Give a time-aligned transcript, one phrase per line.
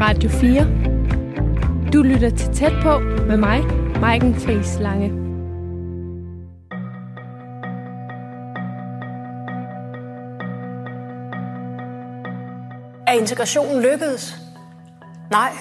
[0.00, 1.90] Radio 4.
[1.92, 3.64] Du lytter til Tæt på med mig,
[4.00, 5.06] Maiken Friis Lange.
[13.06, 14.34] Er integrationen lykkedes?
[15.30, 15.52] Nej.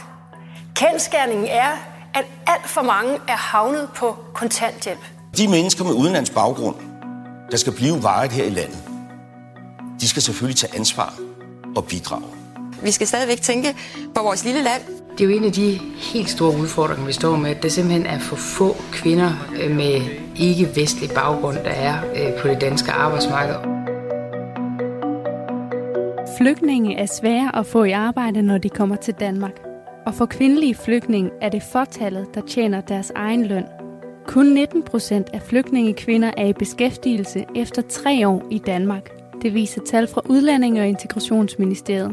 [0.75, 1.69] Kendskærningen er,
[2.13, 5.05] at alt for mange er havnet på kontanthjælp.
[5.37, 6.75] De mennesker med udenlands baggrund,
[7.51, 8.83] der skal blive varet her i landet,
[10.01, 11.19] de skal selvfølgelig tage ansvar
[11.75, 12.23] og bidrage.
[12.83, 13.75] Vi skal stadigvæk tænke
[14.15, 14.81] på vores lille land.
[15.17, 18.05] Det er jo en af de helt store udfordringer, vi står med, at der simpelthen
[18.05, 20.01] er for få kvinder øh, med
[20.35, 23.55] ikke-vestlig baggrund, der er øh, på det danske arbejdsmarked.
[26.37, 29.61] Flygtninge er svære at få i arbejde, når de kommer til Danmark.
[30.05, 33.65] Og for kvindelige flygtninge er det fortallet, der tjener deres egen løn.
[34.27, 39.18] Kun 19 procent af flygtningekvinder er i beskæftigelse efter tre år i Danmark.
[39.41, 42.11] Det viser tal fra Udlændinge- og Integrationsministeriet.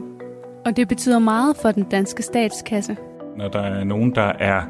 [0.64, 2.96] Og det betyder meget for den danske statskasse.
[3.36, 4.62] Når der er nogen, der er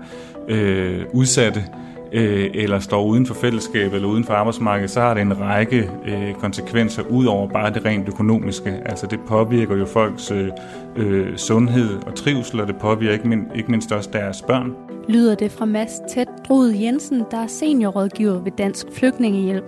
[0.48, 1.64] øh, udsatte,
[2.12, 5.90] øh, eller står uden for fællesskabet eller uden for arbejdsmarkedet, så har det en række
[6.06, 8.70] øh, konsekvenser ud over bare det rent økonomiske.
[8.84, 10.48] Altså det påvirker jo folks øh,
[10.96, 14.74] øh, sundhed og trivsel, og det påvirker ikke, mind, ikke mindst også deres børn.
[15.08, 19.64] Lyder det fra Mads Tæt Drud Jensen, der er seniorrådgiver ved Dansk Flygtningehjælp.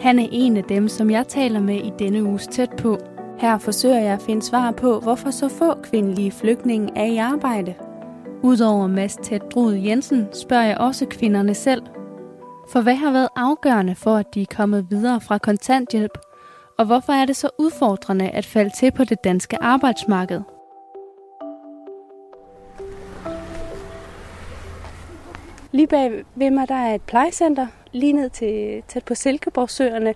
[0.00, 2.98] Han er en af dem, som jeg taler med i denne uges tæt på.
[3.38, 7.74] Her forsøger jeg at finde svar på, hvorfor så få kvindelige flygtninge er i arbejde.
[8.42, 11.82] Udover Mads Tæt Drud Jensen spørger jeg også kvinderne selv.
[12.72, 16.18] For hvad har været afgørende for, at de er kommet videre fra kontanthjælp?
[16.78, 20.40] Og hvorfor er det så udfordrende at falde til på det danske arbejdsmarked?
[25.72, 30.14] Lige bag ved mig der er et plejecenter, lige ned til tæt på Silkeborgsøerne,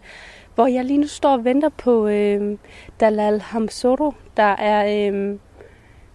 [0.55, 2.59] hvor jeg lige nu står og venter på øh,
[3.01, 5.39] Dalal Hamsoro, der er øh,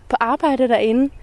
[0.10, 1.14] på arbejde derinde.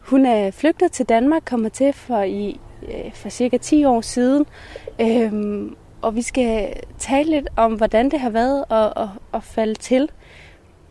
[0.00, 4.46] Hun er flygtet til Danmark, kommer til for, i, øh, for cirka 10 år siden.
[5.00, 5.32] Øh,
[6.02, 10.10] og vi skal tale lidt om, hvordan det har været at, at, at falde til.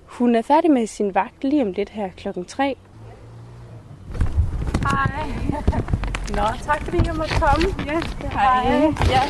[0.06, 2.75] Hun er færdig med sin vagt lige om lidt her klokken 3.
[4.81, 6.10] Hej.
[6.36, 7.66] Nå, tak fordi jeg måtte komme.
[7.88, 8.94] Ja, det har jeg.
[9.09, 9.22] Ja.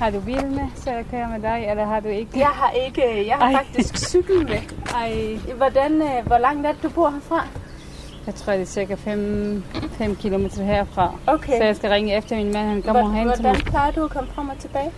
[0.00, 2.38] Har du bil med, så jeg kører med dig, eller har du ikke?
[2.38, 3.52] Jeg har ikke, jeg har Ej.
[3.64, 4.58] faktisk cykel med.
[4.94, 7.46] Ej, Hvordan, øh, hvor langt er det, du bor herfra?
[8.26, 11.12] jeg tror, det er cirka 5, 5 km herfra.
[11.26, 11.58] Okay.
[11.58, 13.50] Så jeg skal ringe efter min mand, han kommer hen til mig.
[13.52, 14.90] Hvordan plejer du at komme frem og tilbage?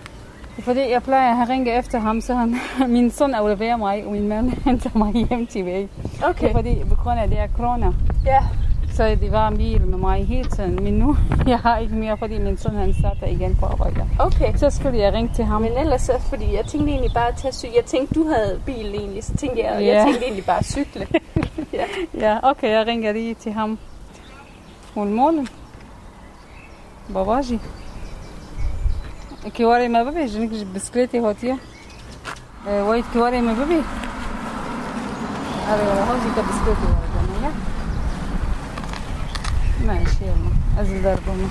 [0.58, 2.56] Fordi jeg plejer at ringe efter ham, så han,
[2.96, 5.88] min søn afleverer mig, og min mand henter mig hjem til væk.
[6.02, 6.48] Det Okay.
[6.48, 7.86] er fordi, på grund af det er corona,
[8.26, 8.38] Ja.
[8.92, 10.84] Så det var mil med mig hele tiden.
[10.84, 11.16] Men nu,
[11.52, 14.08] jeg har ikke mere, fordi min søn han starter igen på arbejde.
[14.18, 14.54] Okay.
[14.56, 15.62] Så skulle jeg ringe til ham.
[15.62, 17.74] Men ellers så, fordi jeg tænkte egentlig bare at tage cykel.
[17.76, 19.86] Jeg tænkte, du havde bil egentlig, så tænkte jeg, yeah.
[19.86, 21.06] jeg tænkte egentlig bare at cykle.
[21.78, 21.84] ja.
[22.14, 23.78] ja, okay, jeg ringer lige til ham.
[24.94, 25.48] Godmorgen.
[27.10, 27.58] باباجي
[29.54, 31.58] كيواري ما بابي جنك بسكليتي هوتيا
[32.66, 33.82] وايد كيواري ما بابي
[35.66, 37.11] هذا هوزي كبسكليتي
[39.91, 41.49] ماشي يلا أزل دربهم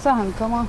[0.00, 0.66] سهل كمان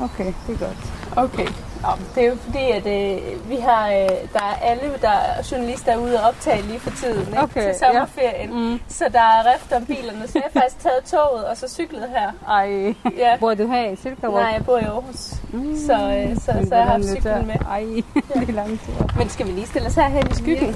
[0.00, 0.76] اوكي det er godt.
[1.16, 1.46] Okay.
[1.82, 5.42] Nå, det er jo fordi, at øh, vi har, øh, der er alle, der er
[5.52, 7.40] journalister ude og optage lige for tiden ikke?
[7.42, 8.50] Okay, til sommerferien.
[8.50, 8.56] ja.
[8.56, 8.80] Mm.
[8.88, 12.08] Så der er rift om bilerne, så jeg har faktisk taget toget og så cyklet
[12.08, 12.30] her.
[12.48, 13.36] Ej, Ja.
[13.40, 14.32] bor du her i Silkeborg?
[14.32, 15.76] Nej, jeg bor i Aarhus, mm.
[15.86, 17.54] så, øh, så, Men så jeg har hvordan haft det cyklen der- med.
[17.54, 17.84] Ej,
[18.40, 19.10] det er lang tur.
[19.18, 20.68] Men skal vi lige stille os herhen i skyggen?
[20.68, 20.74] Okay.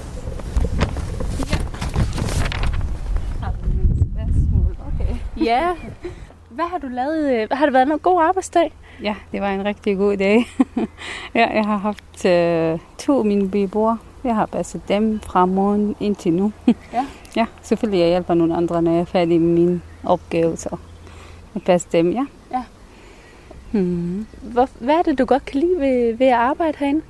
[5.44, 5.70] Ja.
[6.50, 7.34] Hvad har du lavet?
[7.42, 8.72] øh, Har det været en god arbejdsdag?
[9.04, 10.46] Ja, det var en rigtig god dag.
[11.36, 13.98] ja, jeg har haft øh, to af mine beboere.
[14.24, 16.52] Jeg har passet dem fra morgen indtil nu.
[16.94, 17.06] Ja.
[17.36, 20.70] ja, selvfølgelig jeg hjælper nogle andre, når jeg er færdig med min opgave, så
[21.56, 22.26] jeg passer dem, ja.
[22.52, 22.64] Ja.
[23.72, 24.28] Hmm.
[24.42, 27.02] Hvor, hvad er det, du godt kan lide ved, ved at arbejde herinde?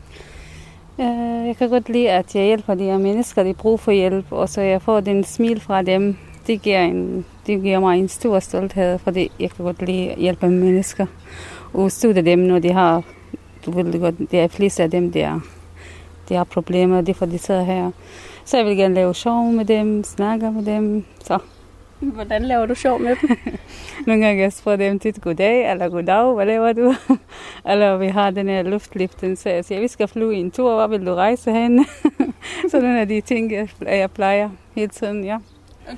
[1.00, 4.32] Øh, Jeg kan godt lide, at jeg hjælper de her mennesker, de bruger for hjælp,
[4.32, 6.18] og så jeg får den smil fra dem.
[6.50, 10.18] Det giver, en, det giver mig en stor stolthed, fordi jeg kan godt lide at
[10.18, 11.06] hjælpe mennesker.
[11.74, 13.04] Og støtte dem, når de har,
[13.66, 15.40] du ved godt, det er flest af dem, der
[16.30, 17.92] de har problemer, det er for de sidder her.
[18.46, 21.06] Så jeg vil gerne lave sjov med dem, snakke med dem.
[21.24, 21.38] Så
[22.00, 23.30] Hvordan laver du sjov med dem?
[24.08, 26.96] nogle gange jeg spørger dem tit, goddag eller goddag, hvad laver du?
[27.72, 30.88] eller vi har den her luftliften, så jeg siger, vi skal flyve en tur, hvor
[30.88, 31.86] vil du rejse hen?
[32.72, 35.38] så nogle af de ting, jeg plejer hele tiden, ja.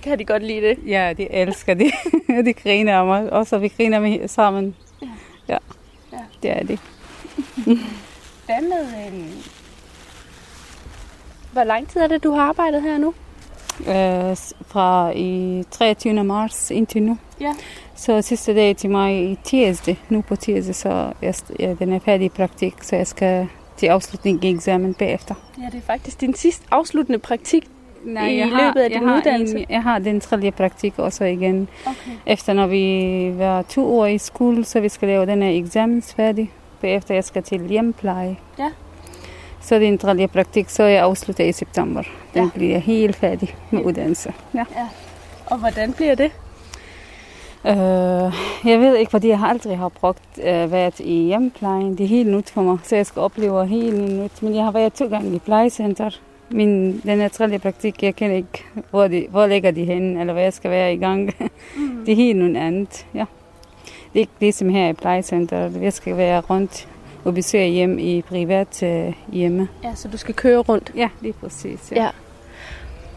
[0.03, 0.77] Kan de godt lide det?
[0.87, 1.91] Ja, de elsker det.
[2.45, 4.75] de griner af mig, og så vi griner med sammen.
[5.49, 5.57] Ja,
[6.11, 6.17] Ja.
[6.43, 6.79] det er det.
[8.45, 8.81] Hvad med...
[9.07, 9.23] Øh,
[11.51, 13.13] hvor lang tid er det, du har arbejdet her nu?
[13.79, 16.23] Øh, fra i 23.
[16.23, 17.17] marts indtil nu.
[17.41, 17.53] Ja.
[17.95, 21.99] Så sidste dag til mig i tirsdag, nu på tirsdag, så jeg, ja, den er
[21.99, 23.47] færdig i praktik, så jeg skal
[23.77, 25.35] til afslutning i eksamen bagefter.
[25.57, 27.67] Ja, det er faktisk din sidste afsluttende praktik
[28.05, 29.59] Nej, i jeg løbet har, af din jeg har uddannelse?
[29.59, 31.67] En, jeg har den tredje praktik også igen.
[31.85, 32.11] Okay.
[32.25, 36.13] Efter når vi var to år i skole, så vi skal lave den her eksamens
[36.13, 36.51] færdig.
[36.81, 38.37] Bagefter jeg skal til hjempleje.
[38.59, 38.69] Ja.
[39.61, 42.03] Så det er en tredje praktik, så jeg afslutter i september.
[42.33, 42.49] Den Ja.
[42.53, 44.33] bliver helt færdig med uddannelse.
[44.53, 44.63] Ja.
[45.45, 46.31] Og hvordan bliver det?
[47.65, 48.33] Øh,
[48.71, 51.97] jeg ved ikke, fordi jeg aldrig har brugt øh, været i hjemmeplejen.
[51.97, 54.43] Det er helt nyt for mig, så jeg skal opleve helt nyt.
[54.43, 56.09] Men jeg har været to gange i plejecenter.
[56.51, 60.33] Min, den her tredje praktik, jeg kender ikke, hvor, de, hvor ligger de henne, eller
[60.33, 61.33] hvad jeg skal være i gang.
[61.75, 62.05] Mm.
[62.05, 63.25] det er helt noget andet, ja.
[64.13, 65.69] Det er ikke ligesom her i plejecenter.
[65.81, 66.87] Jeg skal være rundt
[67.23, 69.67] og besøge hjem i privat øh, hjemme.
[69.83, 70.91] Ja, så du skal køre rundt.
[70.95, 71.91] Ja, er præcis.
[71.91, 72.03] Ja.
[72.03, 72.09] Ja.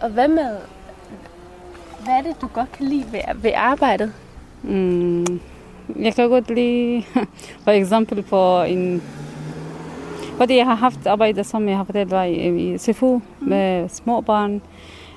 [0.00, 0.56] Og hvad med...
[2.04, 4.12] Hvad er det, du godt kan lide ved, ved arbejdet?
[4.62, 5.40] Mm,
[6.00, 7.02] jeg kan godt lide,
[7.64, 9.02] for eksempel på en...
[10.36, 14.62] Fordi jeg har haft arbejde, som jeg har fortalt dig, i SFU med små børn.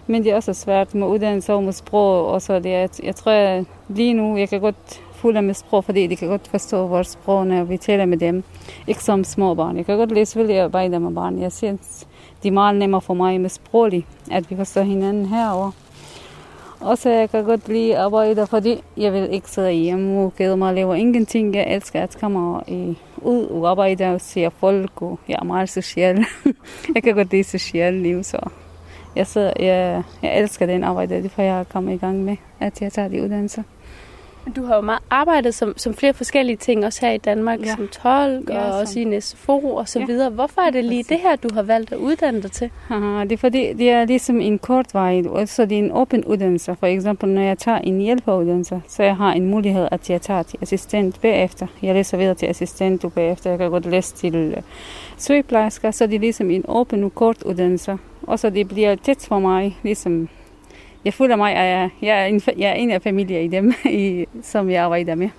[0.08, 2.28] Men det er også svært med uddannelse og med sprog.
[2.28, 5.84] Og så det, jeg, jeg tror, at lige nu, jeg kan godt fulde med sprog,
[5.84, 8.44] fordi de kan godt forstå vores sprog, når vi taler med dem.
[8.88, 9.78] Ikke som små børn.
[9.78, 11.42] Jeg kan godt lide selvfølgelig at arbejde med børn.
[11.42, 12.08] Jeg synes,
[12.44, 15.72] de er meget nemmere for mig med sproglig, at vi forstår hinanden herovre.
[16.80, 20.36] Og så jeg kan godt lide at arbejde, fordi jeg vil ikke sidde hjemme og
[20.36, 21.56] kede mig og lave ingenting.
[21.56, 25.70] Jeg elsker at komme i, ud og arbejde og se folk, og jeg er meget
[25.70, 26.26] social.
[26.96, 28.40] jeg kan godt lide social liv, så
[29.16, 32.82] jeg, sidder, jeg, jeg elsker den arbejde, det får jeg komme i gang med, at
[32.82, 33.64] jeg tager de uddannelser.
[34.56, 37.76] Du har jo meget arbejdet som, som flere forskellige ting, også her i Danmark, Ja.
[37.76, 40.06] som tolk Ja, og som- også i en SFO og så Ja.
[40.06, 40.30] videre.
[40.30, 42.70] Hvorfor er det lige det her, du har valgt at uddanne dig til?
[42.88, 45.92] Haha, det er fordi, det er ligesom en kort vej, og så det er en
[45.92, 46.76] åben uddannelse.
[46.80, 50.44] For eksempel, når jeg tager en hjælperuddannelse, så jeg har en mulighed, at jeg tager
[50.44, 51.68] til assistent bagefter.
[51.82, 54.54] Jeg læser videre til assistent, og bagefter jeg kan godt læse til øh,
[55.18, 57.98] sygeplejersker, så det er ligesom en åben og kort uddannelse.
[58.28, 60.30] Og så det bliver tæt for mig, ligesom
[61.06, 63.74] jeg føler mig, at jeg, jeg, er, en, jeg er en af familier i dem,
[63.86, 65.30] i, som jeg arbejder med.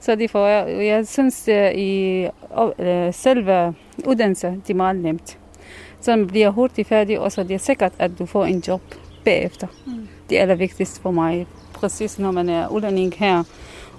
[0.00, 2.26] Så det får jeg, jeg synes, at i
[2.78, 3.74] øh, selve
[4.06, 5.38] uddannelse, det er meget nemt.
[6.00, 8.80] Så man bliver hurtigt færdig, og så er det sikkert, at du får en job
[9.24, 9.66] bagefter.
[9.86, 10.08] Mm.
[10.30, 11.46] Det er allervigtigste for mig.
[11.72, 13.44] Præcis når man er udlænding her,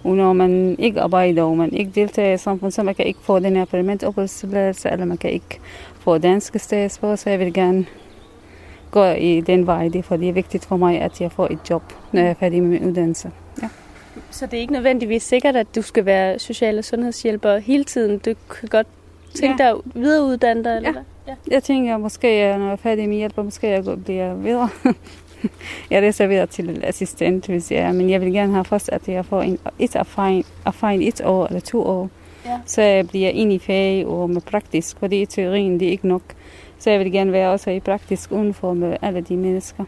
[0.04, 3.20] og når man ikke arbejder, og man ikke deltager i samfundet, så man kan ikke
[3.24, 5.60] få den her permanent opholdstilladelse, eller man kan ikke
[6.00, 7.86] få danske statsborger, så jeg vil gerne
[8.92, 11.48] gå i den vej, det er, for det er vigtigt for mig, at jeg får
[11.52, 13.32] et job, når jeg er færdig med min uddannelse.
[13.62, 13.70] Ja.
[14.32, 18.18] Så det er ikke nødvendigvis sikkert, at du skal være social- og sundhedshjælper hele tiden.
[18.18, 18.88] Du kan godt
[19.36, 20.92] tænke dig at videreuddanne dig, eller Ja.
[20.92, 21.02] hvad?
[21.28, 21.34] Ja.
[21.52, 24.70] Jeg tænker, måske når jeg er færdig med hjælp, måske jeg bliver videre.
[25.92, 29.26] jeg læser videre til assistent, hvis jeg men jeg vil gerne have først, at jeg
[29.26, 32.10] får en, et erfaring, erfaring et år eller to år.
[32.46, 32.60] Ja.
[32.66, 36.08] Så jeg bliver ind i fag og med praktisk, fordi i teorien det er ikke
[36.08, 36.22] nok.
[36.80, 39.84] Så jeg vil gerne være også i praktisk udenfor med alle de mennesker.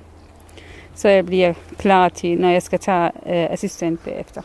[0.94, 4.42] Så jeg bliver klar til, når jeg skal tage uh, assistent bagefter.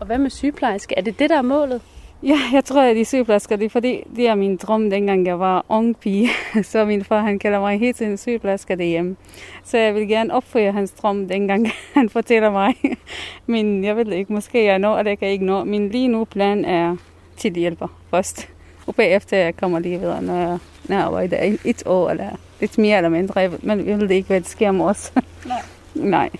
[0.00, 0.94] Og hvad med sygeplejerske?
[0.96, 1.80] Er det det, der er målet?
[2.22, 5.40] Ja, jeg tror, at de sygeplejersker, det er fordi, det er min drøm, dengang jeg
[5.40, 6.28] var ung pige.
[6.62, 9.16] Så min far, han kalder mig helt tiden sygeplejerske derhjemme.
[9.64, 12.74] Så jeg vil gerne opføre hans drøm, dengang han fortæller mig.
[13.46, 15.64] Men jeg ved ikke, måske jeg når, eller jeg kan ikke nå.
[15.64, 16.96] Min lige nu plan er
[17.36, 18.48] til hjælper først.
[18.86, 22.30] Og bagefter jeg kommer lige videre, når jeg, jeg arbejder i et år, eller
[22.60, 23.40] lidt mere eller mindre.
[23.40, 25.12] Jeg ved- ikke, hvad det sker med os.
[25.94, 26.30] Nej.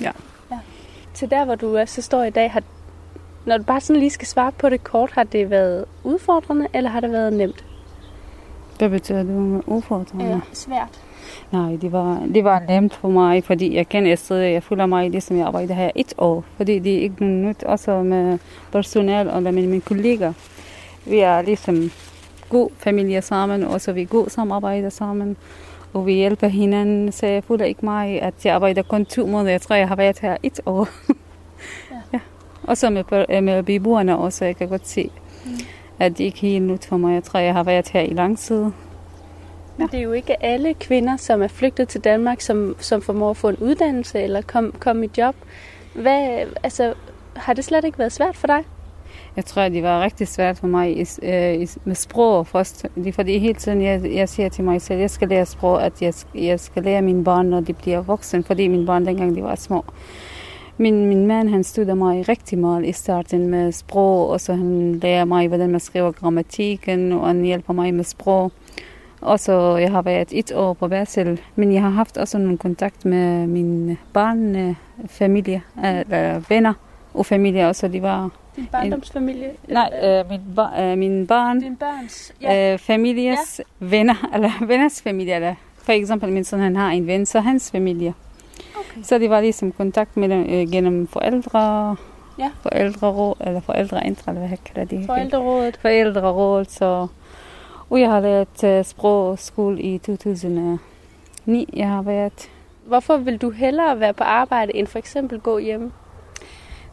[0.00, 0.12] Nej.
[1.14, 2.62] Til der, hvor du er, så står i dag, har,
[3.46, 6.90] når du bare sådan lige skal svare på det kort, har det været udfordrende, eller
[6.90, 7.64] har det været nemt?
[8.78, 10.40] Hvad betyder det med udfordringer?
[10.52, 11.00] svært.
[11.52, 14.86] Nej, det var, det var nemt for mig, fordi jeg kender et sted, jeg føler
[14.86, 16.44] mig ligesom jeg arbejder her et år.
[16.56, 18.38] Fordi det er ikke nyt, også med
[18.72, 20.32] personal og med mine kolleger.
[21.06, 21.90] Vi er ligesom
[22.48, 25.36] god familie sammen, og så vi god samarbejder sammen.
[25.92, 29.50] Og vi hjælper hinanden, så jeg føler ikke mig, at jeg arbejder kun to måneder.
[29.50, 30.88] Jeg tror, jeg har været her et år.
[31.90, 31.96] Ja.
[32.12, 32.20] ja.
[32.62, 35.10] Og så med, per- med beboerne også, jeg kan godt se,
[35.44, 35.50] mm.
[35.98, 37.14] at det ikke er helt nyt for mig.
[37.14, 38.64] Jeg tror, jeg har været her i lang tid.
[39.76, 43.30] Men det er jo ikke alle kvinder, som er flygtet til Danmark, som, som formår
[43.30, 45.34] at få en uddannelse eller komme kom i job.
[45.94, 46.94] Hvad, altså,
[47.36, 48.64] har det slet ikke været svært for dig?
[49.38, 52.86] Jeg tror, det var rigtig svært for mig øh, med sprog først.
[53.12, 56.02] Fordi hele tiden, jeg, jeg siger til mig selv, at jeg skal lære sprog, at
[56.02, 59.42] jeg, jeg skal lære mine børn, når de bliver voksne, fordi mine børn dengang de
[59.42, 59.84] var små.
[60.78, 64.98] Min, min mand, han studerer mig rigtig meget i starten med sprog, og så han
[65.02, 68.52] lærer mig, hvordan man skriver grammatikken, og han hjælper mig med sprog.
[69.20, 72.58] Og så jeg har været et år på Basel, men jeg har haft også nogle
[72.58, 74.76] kontakt med min barn,
[75.06, 76.72] familie, eller venner
[77.14, 78.30] og familie, og så de var...
[78.58, 79.50] Din barndomsfamilie?
[79.68, 82.32] Nej, øh, min, ba, øh, min barn, Din børns?
[82.42, 82.72] Ja.
[82.72, 83.86] øh, families ja.
[83.86, 87.70] venner, eller venners familie, eller for eksempel min søn, han har en ven, så hans
[87.70, 88.14] familie.
[88.76, 89.02] Okay.
[89.02, 91.96] Så det var ligesom kontakt med øh, gennem forældre,
[92.38, 92.50] Ja.
[92.62, 95.06] forældreråd, eller forældreintra, eller hvad kalder de?
[95.06, 95.76] Forældrerådet.
[95.76, 97.06] Forældreråd, så...
[97.90, 101.68] Og jeg har lært uh, sprogskole i 2009.
[101.72, 102.50] Jeg har været...
[102.86, 105.92] Hvorfor vil du hellere være på arbejde, end for eksempel gå hjemme?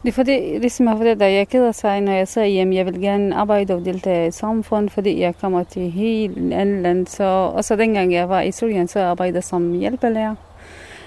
[0.06, 2.86] Det er fordi, ligesom jeg fortalte dig, jeg keder sig, når jeg siger, at Jeg
[2.86, 7.06] vil gerne arbejde og deltage i samfund, fordi jeg kommer til helt andet land.
[7.06, 10.34] Så, også dengang jeg var i Syrien, så arbejdede jeg som hjælpelærer.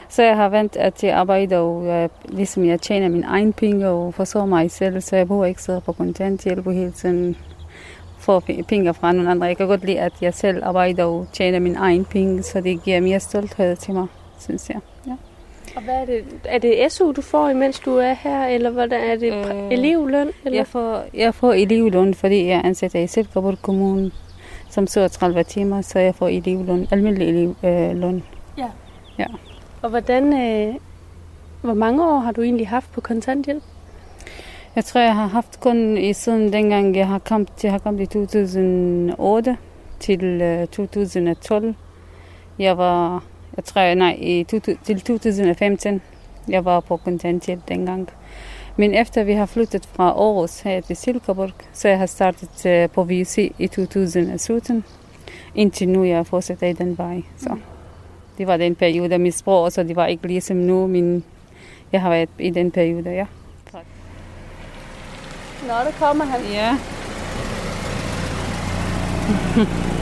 [0.10, 3.88] Så jeg har vendt, at jeg arbejder, og jeg, ligesom jeg tjener min egen penge
[3.88, 7.36] og forsørger mig selv, så jeg bruger ikke sidde på kontanthjælp og hele tiden
[8.18, 9.48] få penge fra nogle andre.
[9.48, 12.84] Jeg kan godt lide, at jeg selv arbejder og tjener min egen penge, så det
[12.84, 14.08] giver mere stolthed til mig,
[14.40, 14.80] synes jeg.
[15.08, 15.29] Ja.
[15.76, 16.26] Og hvad er det?
[16.46, 19.72] Er det SU, du får, imens du er her, eller hvordan er det øh, Øh,
[19.72, 20.32] elevløn?
[20.46, 20.60] Eller?
[20.60, 24.12] Jeg får, jeg får elevløn, fordi jeg er ansat i Silkeborg Kommune
[24.70, 28.24] som 37 timer, så jeg får elevløn, almindelig elevløn.
[28.58, 28.70] Ja.
[29.20, 29.26] Ja.
[29.82, 30.76] Og hvordan, øh,
[31.62, 33.64] hvor mange år har du egentlig haft på kontanthjælp?
[34.76, 38.02] Jeg tror, jeg har haft kun i siden dengang, jeg har kommet, jeg har kommet
[38.02, 39.58] i 2008
[40.00, 41.76] til øh, 2012.
[42.60, 43.24] Jeg var,
[43.58, 46.02] jeg tror, nej, i, to, til 2015,
[46.48, 48.10] jeg var på kontanthjælp dengang.
[48.78, 52.90] Men efter vi har flyttet fra Aarhus her til Silkeborg, så jeg har startet øh,
[52.90, 54.84] på VUC i 2017.
[55.56, 57.22] Indtil nu, jeg fortsætter i den vej.
[57.38, 57.58] Så
[58.38, 61.24] det var den periode, mit sprog, så det var ikke ligesom nu, men
[61.92, 63.26] jeg har været i den periode, ja.
[65.68, 66.42] Nå, der kommer han.
[66.52, 66.78] Ja.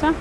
[0.00, 0.14] Så.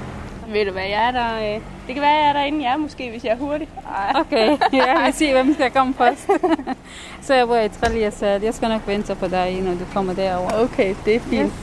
[0.47, 1.55] Ved du hvad, jeg er der...
[1.55, 3.69] Øh, det kan være, jeg er derinde, jeg er måske, hvis jeg er hurtig.
[3.87, 4.13] Ej.
[4.15, 6.29] Okay, ja, vi ser, hvem skal komme først.
[7.25, 10.13] så jeg bor i Trellia, så jeg skal nok vente på dig, når du kommer
[10.13, 10.49] derover.
[10.63, 11.53] Okay, det er fint.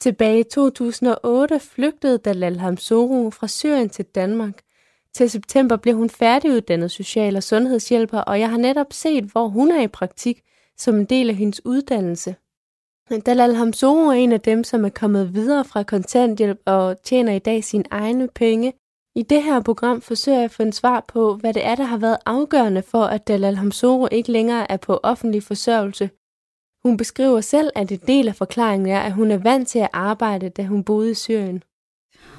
[0.00, 4.54] Tilbage i 2008 flygtede Dalal Hamsoru fra Syrien til Danmark.
[5.14, 9.70] Til september blev hun færdiguddannet social- og sundhedshjælper, og jeg har netop set, hvor hun
[9.70, 10.42] er i praktik
[10.78, 12.34] som en del af hendes uddannelse.
[13.26, 17.38] Dalal Hamsoru er en af dem, som er kommet videre fra kontanthjælp og tjener i
[17.38, 18.72] dag sine egne penge.
[19.14, 21.84] I det her program forsøger jeg at få en svar på, hvad det er, der
[21.84, 26.10] har været afgørende for, at Dalal Hamsoru ikke længere er på offentlig forsørgelse.
[26.82, 29.88] Hun beskriver selv, at en del af forklaringen er, at hun er vant til at
[29.92, 31.62] arbejde, da hun boede i Syrien.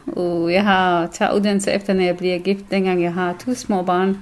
[0.07, 3.81] Og jeg har taget uddannelse efter, når jeg bliver gift, dengang jeg har to små
[3.81, 4.17] børn.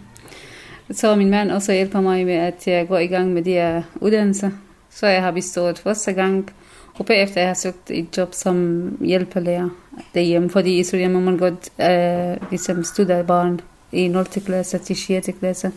[0.91, 3.81] Så min mand også hjælper mig med, at jeg går i gang med de her
[3.95, 4.49] uddannelser.
[4.89, 6.49] Så jeg har bestået første gang,
[6.93, 9.69] og bagefter jeg har søgt et job som hjælpelærer
[10.13, 14.25] derhjemme, fordi i Syrien må man godt øh, ligesom studere barn i 0.
[14.25, 15.29] klasse til 6.
[15.39, 15.71] klasse.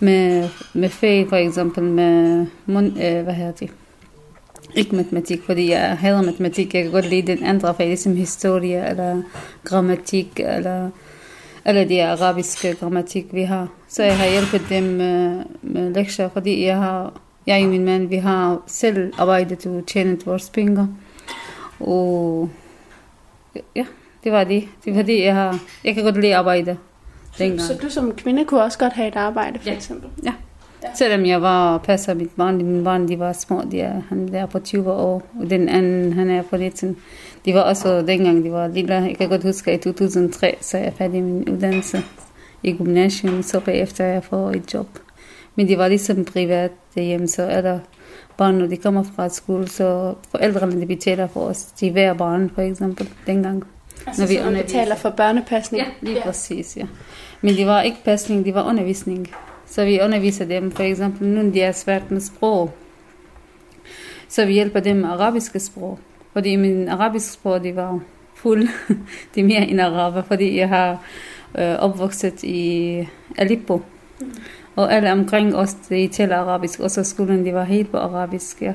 [0.00, 3.70] Med, med fag for eksempel med, mon, øh, hvad hedder det?
[4.74, 6.74] Ikke matematik, fordi jeg hader matematik.
[6.74, 9.22] Jeg kan godt lide den andre fag, ligesom historie eller
[9.64, 10.90] grammatik eller
[11.64, 13.68] eller de arabiske grammatik, vi har.
[13.88, 18.08] Så jeg har hjulpet dem med, med lektier, fordi jeg har, jeg og min mand,
[18.08, 20.88] vi har selv arbejdet og tjent vores penge.
[21.80, 22.50] Og
[23.76, 23.84] ja,
[24.24, 24.64] det var det.
[24.84, 26.76] Det var det, jeg har, jeg kan godt lide arbejde
[27.38, 27.60] dengang.
[27.60, 29.74] Så du som kvinde kunne også godt have et arbejde, for Ja.
[29.76, 30.10] eksempel?
[30.24, 30.32] Ja.
[30.94, 34.34] Selvom jeg var og passer mit barn, mine barn de var små, de er, han
[34.34, 36.96] er på 20 år, og den anden, han er på 19.
[37.44, 38.94] De var også dengang, de var lille.
[38.94, 42.02] Jeg kan godt huske, at i 2003, så er jeg færdig med min uddannelse
[42.62, 44.86] i gymnasium, så bagefter jeg får et job.
[45.56, 47.78] Men det var ligesom privat derhjemme, så er der
[48.36, 52.50] børn, når de kommer fra skole, så forældrene de betaler for os til hver barn,
[52.54, 53.64] for eksempel, dengang.
[54.06, 55.84] Altså, når vi så man betaler for børnepasning?
[55.84, 56.24] Ja, lige ja.
[56.24, 56.86] præcis, ja.
[57.40, 59.30] Men det var ikke pasning, det var undervisning.
[59.70, 62.70] Så vi underviser dem, for eksempel, nu de er svært med sprog.
[64.28, 65.98] Så vi hjælper dem med arabiske sprog.
[66.32, 68.00] Fordi min arabiske sprog, de var
[68.34, 68.68] fuld.
[69.34, 70.90] de er mere end araber, fordi jeg har
[71.58, 73.08] øh, opvokset i
[73.38, 73.82] Aleppo.
[74.76, 76.80] Og alle omkring os, de taler arabisk.
[76.80, 78.72] Også skolen, de var helt på arabisk, ja.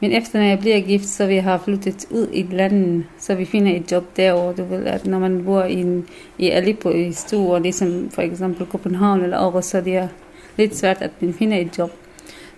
[0.00, 3.44] Men efter når jeg bliver gift, så vi har flyttet ud i landet, så vi
[3.44, 4.54] finder et job derovre.
[4.56, 6.02] Du ved, at når man bor i,
[6.38, 10.08] i Aleppo i store, ligesom for eksempel København eller Aarhus, så det er
[10.56, 11.92] lidt svært, at man finder et job.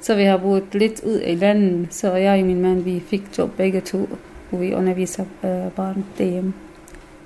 [0.01, 3.23] Så vi har boet lidt ud i landet, så jeg og min mand, vi fik
[3.39, 4.09] job begge to,
[4.51, 6.55] hvor vi underviser øh, barn derhjemme.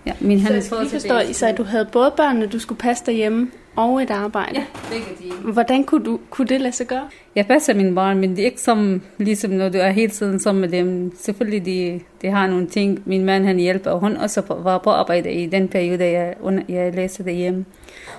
[0.07, 3.51] Ja, min så jeg forstår, Isa, at du havde både børnene, du skulle passe derhjemme,
[3.77, 4.55] og et arbejde.
[4.55, 5.53] Ja, begge de.
[5.53, 7.09] Hvordan kunne, du, kunne det lade sig gøre?
[7.35, 10.41] Jeg passer mine børn, men det er ikke som, ligesom når du er hele tiden
[10.41, 11.13] sammen med dem.
[11.17, 13.03] Selvfølgelig, de, de har nogle ting.
[13.05, 16.35] Min mand, han hjælper, og hun også var på arbejde i den periode, jeg,
[16.69, 17.65] jeg læser derhjemme.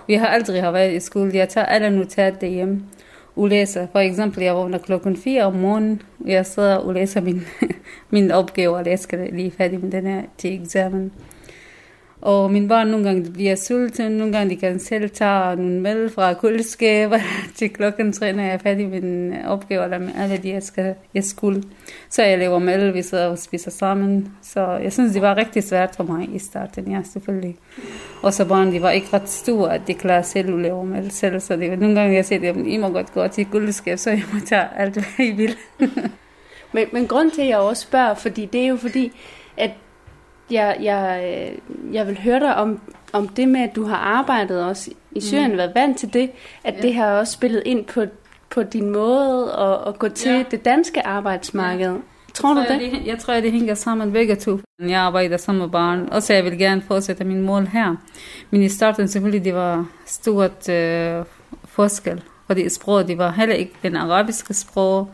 [0.08, 1.32] Vi har aldrig har været i skole.
[1.34, 2.84] Jeg tager alle notat derhjemme
[3.36, 3.88] og læser.
[3.92, 7.42] For eksempel, jeg vågner klokken 4 om morgenen, og jeg sidder og læser min,
[8.10, 11.12] min opgave, og jeg skal lige færdig med den her til eksamen.
[12.24, 16.14] Og mine børn nogle gange bliver sultne, nogle gange de kan selv tage nogle mælk
[16.14, 17.22] fra køleskabet
[17.58, 20.64] til klokken tre, når jeg er færdig med min opgave, eller med alle de, jeg,
[20.64, 21.64] skal, jeg skulle.
[22.10, 24.32] Så jeg laver mælk, vi sidder og spiser sammen.
[24.42, 27.56] Så jeg synes, det var rigtig svært for mig i starten, ja, selvfølgelig.
[28.22, 31.12] Og så børn, de var ikke ret store, at de klarer selv at lave mælk
[31.12, 31.40] selv.
[31.40, 34.10] Så det var nogle gange, jeg siger, at I må godt gå til køleskab, så
[34.10, 35.56] jeg må tage alt, hvad I vil.
[36.74, 39.12] men, men grund til, at jeg også spørger, fordi det er jo fordi,
[39.58, 39.72] at
[40.52, 41.52] jeg, jeg,
[41.92, 42.80] jeg vil høre dig om,
[43.14, 45.58] om det med, at du har arbejdet også i Syrien, mm.
[45.58, 46.32] været vant til det,
[46.64, 46.82] at ja.
[46.82, 48.06] det har også spillet ind på,
[48.50, 50.44] på din måde at, at gå til ja.
[50.52, 51.92] det danske arbejdsmarked.
[51.92, 51.98] Ja.
[52.34, 52.92] Tror jeg du det?
[52.92, 53.08] det?
[53.08, 54.60] Jeg tror, det hænger sammen begge to.
[54.80, 57.96] Jeg arbejder sammen med barn, og så jeg vil gerne fortsætte min mål her.
[58.50, 61.26] Men i starten selvfølgelig, det var stort øh,
[61.66, 65.10] forskel, fordi sproget, det var heller ikke den arabiske sprog,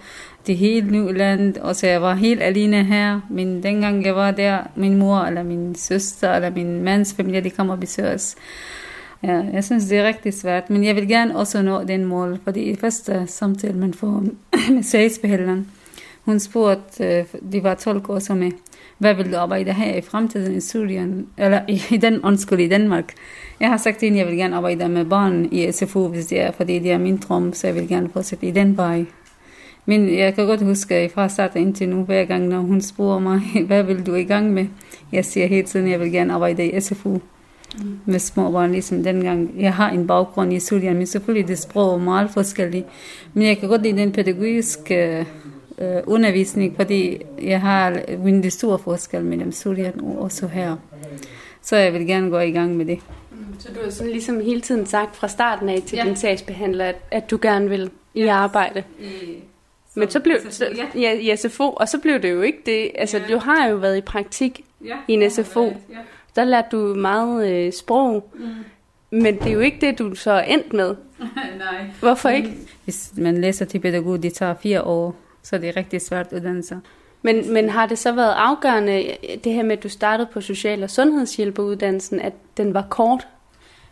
[0.48, 3.20] det hele nye land, og så jeg var helt alene her.
[3.30, 7.50] Men dengang jeg var der, min mor eller min søster eller min mands familie, de
[7.50, 8.36] kom og besøgte os.
[9.24, 12.40] Ja, jeg synes, det er rigtig svært, men jeg vil gerne også nå den mål,
[12.44, 14.24] fordi i første samtale, man får
[14.74, 15.68] med sagsbehandleren,
[16.26, 18.52] hun spurgte, øh, de var 12 år som med,
[18.98, 23.14] hvad vil du arbejde her i fremtiden i Syrien, eller i, den undskyld i Danmark.
[23.60, 26.42] Jeg har sagt til hende, jeg vil gerne arbejde med børn i SFO, hvis det
[26.42, 29.06] er, fordi det er min drøm, så jeg vil gerne fortsætte i den vej.
[29.90, 33.20] Men jeg kan godt huske, at fra start indtil nu, hver gang, når hun spørger
[33.20, 34.66] mig, hvad vil du i gang med?
[35.12, 38.00] Jeg siger hele tiden, at jeg vil gerne arbejde i SFU mm.
[38.06, 39.52] med små børn, ligesom dengang.
[39.60, 42.86] Jeg har en baggrund i Syrien, men selvfølgelig det sprog er meget forskelligt.
[43.34, 45.26] Men jeg kan godt lide den pædagogiske
[45.78, 50.76] øh, undervisning, fordi jeg har en det store forskel mellem Syrien og også her.
[51.62, 53.00] Så jeg vil gerne gå i gang med det.
[53.32, 56.04] Mm, så du har sådan ligesom hele tiden sagt fra starten af til ja.
[56.06, 58.34] din sagsbehandler, at, at du gerne vil i ja.
[58.34, 58.84] arbejde?
[59.00, 59.49] I
[59.96, 61.00] men så blev så, ja.
[61.00, 62.92] ja, i SFO, og så blev det jo ikke det.
[62.96, 63.34] Altså, ja.
[63.34, 65.66] du har jo været i praktik ja, i en SFO.
[65.66, 65.98] ja.
[66.36, 68.30] Der lærte du meget øh, sprog.
[68.34, 68.48] Mm.
[69.12, 70.96] Men det er jo ikke det, du så er endt med.
[71.58, 71.86] Nej.
[72.00, 72.54] Hvorfor ikke?
[72.84, 76.80] Hvis man læser til pædagog, det tager fire år, så det er rigtig svært uddannelse.
[77.22, 80.84] Men, men har det så været afgørende, det her med, at du startede på social-
[80.84, 83.28] og sundhedshjælperuddannelsen, at den var kort?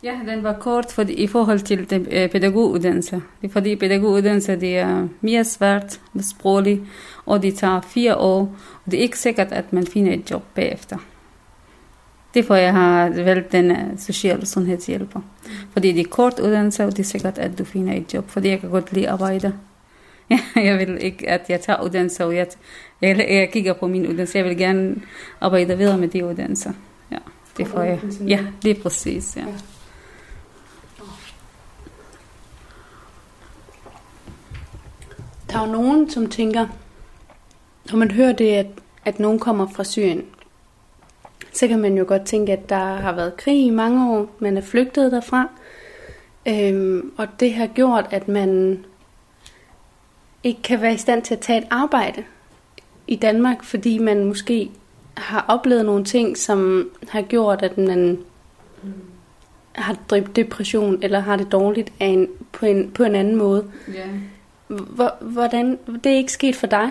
[0.02, 3.22] Ja, den var kort for, i forhold til den, øh, pædagoguddannelse.
[3.42, 6.80] Det er fordi pædagoguddannelse det er mere svært sprogligt,
[7.26, 8.40] og det tager fire år,
[8.84, 10.96] og det er ikke sikkert, at man finder et job bagefter.
[12.34, 15.20] Derfor jeg har valgt den uh, social sundhedshjælper.
[15.72, 18.48] Fordi det er kort uddannelse, og det er sikkert, at du finder et job, fordi
[18.48, 19.52] jeg kan godt lide arbejde.
[20.56, 22.46] jeg vil ikke, at jeg tager uddannelse, og jeg,
[23.02, 24.38] jeg, jeg kigger på min uddannelse.
[24.38, 24.94] Jeg vil gerne
[25.40, 26.72] arbejde videre med de uddannelser.
[27.10, 27.18] Ja,
[27.56, 28.00] det får jeg.
[28.26, 29.44] Ja, det er præcis, ja.
[35.50, 36.66] Der er jo nogen, som tænker,
[37.90, 38.66] når man hører det, at,
[39.04, 40.24] at nogen kommer fra Syrien,
[41.52, 44.56] så kan man jo godt tænke, at der har været krig i mange år, man
[44.56, 45.48] er flygtet derfra,
[46.48, 48.84] øhm, og det har gjort, at man
[50.44, 52.24] ikke kan være i stand til at tage et arbejde
[53.06, 54.70] i Danmark, fordi man måske
[55.16, 58.18] har oplevet nogle ting, som har gjort, at man
[59.72, 59.96] har
[60.36, 63.70] depression, eller har det dårligt af en, på, en, på en anden måde.
[63.94, 64.08] Yeah.
[65.20, 66.90] Hvordan, det er ikke sket for dig?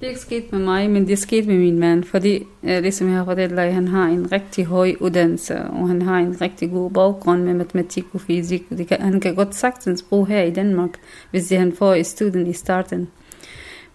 [0.00, 3.08] Det er ikke sket med mig, men det er sket med min mand, fordi ligesom
[3.08, 6.70] jeg har fortalt dig, han har en rigtig høj uddannelse, og han har en rigtig
[6.70, 8.68] god baggrund med matematik og fysik.
[8.70, 10.90] Det kan, han kan godt sagtens bruge her i Danmark,
[11.30, 13.08] hvis det han får i studien i starten.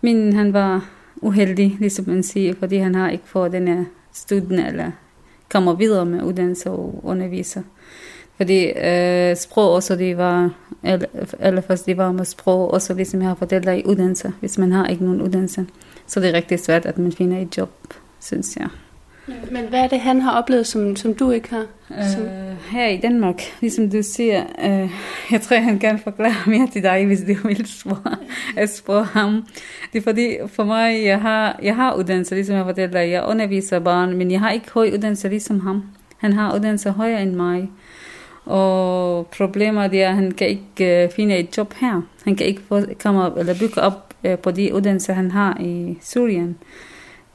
[0.02, 4.92] Men han var uheldig, ligesom man siger, fordi han har ikke fået denne studie eller
[5.50, 7.62] kommer videre med uddannelse og underviser.
[8.41, 10.49] Fordi øh, sprog også, det var,
[11.39, 14.71] eller først det var med sprog, også ligesom jeg har fortalt dig, uddannelse, hvis man
[14.71, 15.65] har ikke nogen uddannelse.
[16.08, 17.69] Så det er rigtig svært, at man finder et job,
[18.19, 18.67] synes jeg.
[19.51, 21.65] Men hvad er det, han har oplevet, som, som du ikke har?
[22.13, 22.21] Som...
[22.21, 24.91] Øh, her i Danmark, ligesom du siger, øh,
[25.32, 29.47] jeg tror, han kan forklare mere til dig, hvis du vil spørge, spørge ham.
[29.93, 33.23] Det er fordi, for mig, jeg har, jeg har uddannelse, ligesom jeg fortæller dig, jeg
[33.23, 35.84] underviser barn, men jeg har ikke høj uddannelse ligesom ham.
[36.17, 37.69] Han har uddannelse højere end mig.
[38.45, 42.01] Og problemet er, at han kan ikke uh, finde et job her.
[42.25, 45.58] Han kan ikke få, komme op, eller bygge op uh, på de uddannelser, han har
[45.60, 46.58] i Syrien.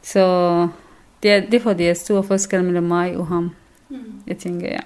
[0.02, 0.68] Så
[1.22, 3.50] det er derfor, det er stor forskel mellem mig og ham.
[3.90, 3.96] Mm.
[4.26, 4.80] Jeg tænker, ja.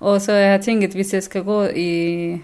[0.00, 2.36] Og så jeg har tænkt, hvis jeg skal gå i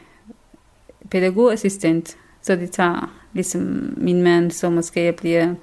[1.11, 5.55] pædagogassistent, så det tager ligesom min mand, så måske jeg bliver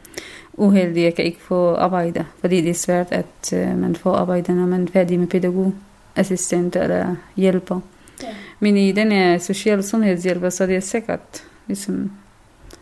[0.53, 4.55] uheldig, jeg kan ikke få arbejde, fordi det er svært, at uh, man får arbejde,
[4.55, 5.71] når man er færdig med
[6.15, 7.79] pædagogassistent eller hjælper.
[8.23, 8.27] Ja.
[8.59, 12.11] Men i den her social sundhedshjælper, så det er sikkert, ligesom,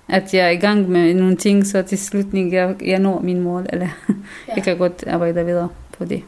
[0.09, 3.39] at jeg er i gang med nogle ting, så til slutning, jeg, jeg når min
[3.39, 3.87] mål, eller
[4.47, 4.53] ja.
[4.55, 6.23] jeg kan godt arbejde videre på det.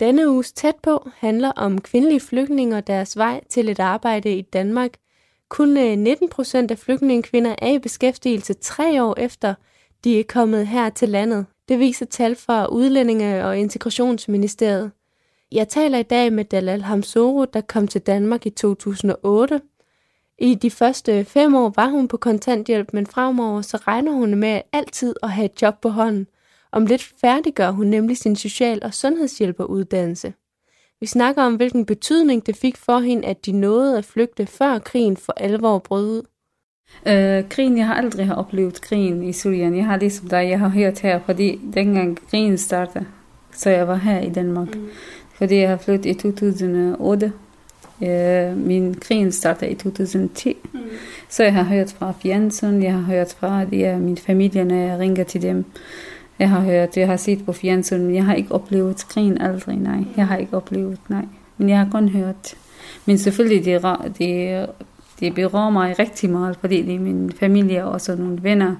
[0.00, 4.42] Denne uges tæt på handler om kvindelige flygtninge og deres vej til et arbejde i
[4.42, 4.90] Danmark.
[5.48, 9.54] Kun 19 øh, procent af flygtningekvinder er i beskæftigelse tre år efter,
[10.06, 11.46] de er kommet her til landet.
[11.68, 14.90] Det viser tal fra Udlændinge- og Integrationsministeriet.
[15.52, 19.60] Jeg taler i dag med Dalal Hamsoro, der kom til Danmark i 2008.
[20.38, 24.60] I de første fem år var hun på kontanthjælp, men fremover så regner hun med
[24.72, 26.26] altid at have et job på hånden.
[26.72, 30.34] Om lidt færdiggør hun nemlig sin social- og sundhedshjælperuddannelse.
[31.00, 34.78] Vi snakker om, hvilken betydning det fik for hende, at de nåede at flygte før
[34.78, 36.22] krigen for alvor brød ud.
[37.06, 39.76] Øh, krigen, jeg har aldrig har oplevet krigen i Syrien.
[39.76, 43.04] Jeg har ligesom dig, jeg har hørt her, fordi dengang krigen startede,
[43.52, 44.74] så jeg var her i Danmark.
[44.74, 44.88] Mm.
[45.34, 47.32] Fordi jeg har flyttet i 2008.
[48.02, 50.56] Øh, min krigen startede i 2010.
[50.72, 50.80] Mm.
[51.28, 54.98] Så jeg har hørt fra fjernsyn, jeg har hørt fra de, min familie, når jeg
[54.98, 55.64] ringer til dem.
[56.38, 59.76] Jeg har hørt, jeg har set på fjernsyn, men jeg har ikke oplevet krigen aldrig,
[59.76, 60.04] nej.
[60.16, 61.24] Jeg har ikke oplevet, nej.
[61.56, 62.54] Men jeg har kun hørt.
[63.06, 63.82] Men selvfølgelig, det,
[64.18, 64.66] det,
[65.20, 68.74] det berører mig rigtig meget, fordi det er min familie og også nogle venner.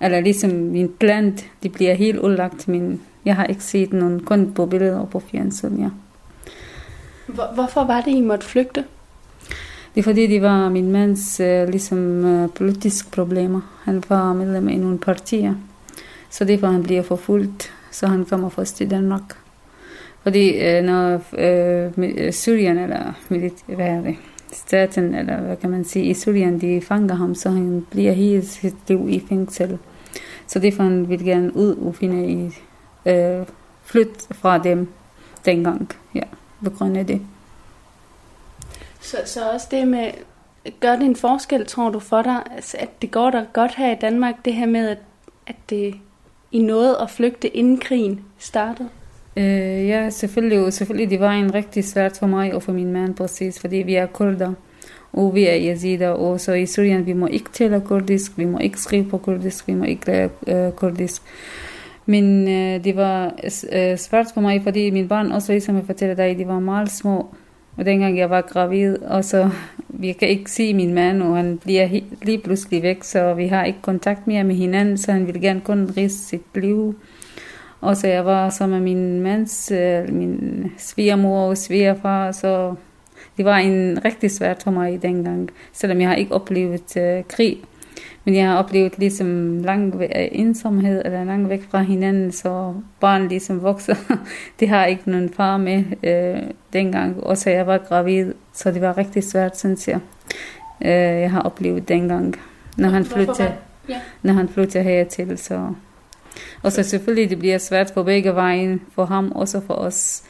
[0.00, 4.52] Eller ligesom min plant, det bliver helt udlagt, men jeg har ikke set nogen kun
[4.52, 5.88] på billeder og på fjernsyn, ja.
[7.54, 8.84] Hvorfor var det, I måtte flygte?
[9.94, 13.60] Det er fordi, det var min mands uh, ligesom, uh, politiske problemer.
[13.84, 15.54] Han var medlem i nogle partier.
[16.30, 19.36] Så derfor han bliver forfulgt, så han kommer først til Danmark.
[20.22, 23.12] Fordi øh, når øh, Syrien, eller
[23.66, 24.16] hvad er det,
[24.52, 28.46] staten, eller hvad kan man sige, i Syrien, de fanger ham, så han bliver hele
[28.46, 29.78] sit liv i fængsel.
[30.46, 32.54] Så derfor han vil gerne ud og finde i,
[33.10, 33.46] øh,
[33.82, 34.88] flytte fra dem
[35.44, 36.22] dengang, ja,
[36.64, 37.20] på grund af det.
[39.00, 40.10] Så, så også det med,
[40.80, 43.92] gør det en forskel, tror du, for dig, altså, at det går der godt her
[43.92, 44.98] i Danmark, det her med, at,
[45.46, 45.94] at det
[46.52, 48.88] i noget at flygte inden krigen startede?
[49.38, 50.72] Øh, ja, selvfølgelig.
[50.72, 53.94] Selvfølgelig, det var en rigtig svært for mig og for min mand præcis, fordi vi
[53.94, 54.52] er kurder
[55.12, 58.58] og vi er yazider, og så i Syrien, vi må ikke tale kurdisk, vi må
[58.58, 61.22] ikke skrive på kurdisk, vi må ikke lære uh, kurdisk.
[62.06, 66.14] Men uh, det var uh, svært for mig, fordi min barn også, ligesom jeg fortæller
[66.14, 67.34] dig, de var meget små.
[67.76, 69.50] Og dengang jeg var gravid, og så
[70.02, 71.88] vi kan ikke se min mand, og han bliver
[72.22, 75.60] lige pludselig væk, så vi har ikke kontakt mere med hinanden, så han vil gerne
[75.60, 76.94] kun rige sit liv.
[77.80, 82.74] Og så jeg var så med min mands, øh, min svigermor og svigerfar, så
[83.36, 87.58] det var en rigtig svært for mig dengang, selvom jeg har ikke oplevet uh, krig.
[88.24, 89.94] Men jeg har oplevet ligesom lang
[90.32, 93.94] ensomhed, eller langt væk fra hinanden, så barn ligesom vokser.
[94.60, 97.24] det har ikke nogen far med øh, dengang.
[97.24, 100.00] Også jeg var gravid, så det var rigtig svært, synes jeg.
[100.82, 102.34] Øh, jeg har oplevet dengang,
[102.76, 103.54] når han flyttede,
[103.88, 104.00] ja.
[104.22, 105.38] når han flyttede hertil.
[105.38, 105.74] Så.
[106.62, 110.22] Og så selvfølgelig, det bliver svært på begge vejen, for ham også for os.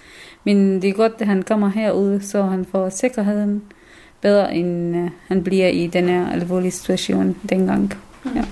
[0.44, 3.62] Men det er godt, at han kommer herud, så han får sikkerheden
[4.20, 7.94] bedre, end uh, han bliver i den her alvorlige situation dengang.
[8.24, 8.30] Mm.
[8.34, 8.44] Ja.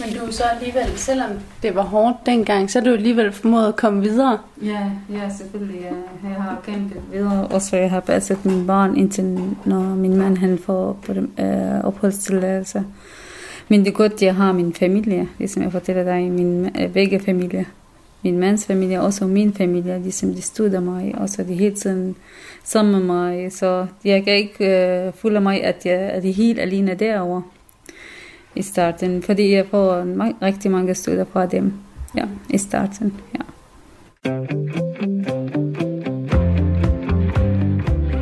[0.00, 1.30] Men du så alligevel, selvom
[1.62, 4.38] det var hårdt dengang, så er du alligevel formået at komme videre.
[4.62, 5.80] Ja, ja selvfølgelig.
[5.80, 6.28] Ja.
[6.28, 9.24] Jeg har kæmpet videre, og så jeg har passet min barn, indtil
[9.64, 12.84] når min mand han får øh, opholdstilladelse.
[13.72, 16.92] Men det er godt, at jeg har min familie, ligesom jeg fortæller dig, min øh,
[16.92, 17.64] begge familier
[18.24, 22.16] min mands familie, også min familie, ligesom de støtter mig, og så de hele tiden
[22.64, 26.94] sammen med mig, så jeg kan ikke øh, føle mig, at jeg er helt alene
[26.94, 27.42] derovre
[28.56, 30.04] i starten, fordi jeg får
[30.42, 31.72] rigtig mange støtter fra dem,
[32.16, 33.40] ja, i starten, ja.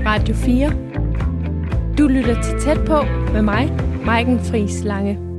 [0.07, 0.73] Radio 4.
[1.99, 3.73] Du lytter til Tæt på med mig,
[4.05, 5.30] Maiken Friis Lange.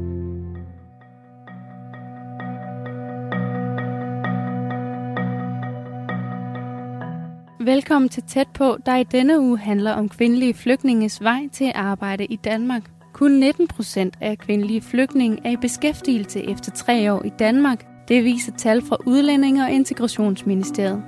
[7.66, 11.76] Velkommen til Tæt på, der i denne uge handler om kvindelige flygtninges vej til at
[11.76, 12.82] arbejde i Danmark.
[13.14, 17.86] Kun 19 procent af kvindelige flygtninge er i beskæftigelse efter tre år i Danmark.
[18.08, 21.04] Det viser tal fra Udlændinge- og Integrationsministeriet.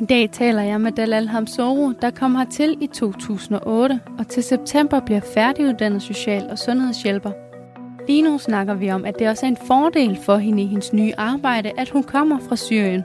[0.00, 5.00] I dag taler jeg med Dalal Hamsoro, der kom hertil i 2008 og til september
[5.00, 7.47] bliver færdiguddannet social- og sundhedshjælper.
[8.08, 10.92] Lige nu snakker vi om, at det også er en fordel for hende i hendes
[10.92, 13.02] nye arbejde, at hun kommer fra Syrien.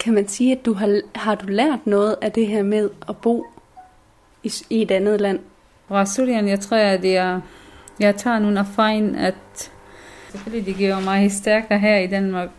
[0.00, 3.16] Kan man sige, at du har, har du lært noget af det her med at
[3.16, 3.46] bo
[4.44, 5.38] i, i et andet land?
[5.88, 7.40] Fra Syrien, jeg tror, at jeg,
[8.00, 9.70] jeg tager nogle erfaring, at
[10.30, 12.50] selvfølgelig det giver mig stærkere her i Danmark.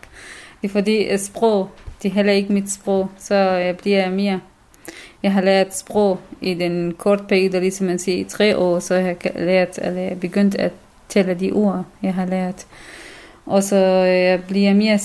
[0.62, 1.70] Det er fordi sprog,
[2.02, 4.40] det er heller ikke mit sprog, så jeg bliver mere
[5.22, 8.94] jeg har lært sprog i den korte periode, ligesom man siger, i tre år, så
[8.94, 10.72] jeg har lært, eller jeg begyndt at
[11.08, 12.66] tælle de ord, jeg har lært.
[13.46, 14.98] Og så øh, jeg bliver mere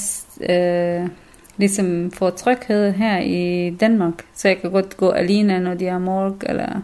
[0.50, 1.10] øh,
[1.58, 6.00] ligesom for tryghed her i Danmark, så jeg kan godt gå alene, når de er
[6.00, 6.82] morg, eller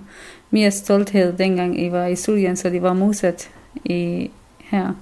[0.49, 3.49] mere stolthed dengang jeg var i Syrien, så det var modsat
[3.85, 4.93] i her.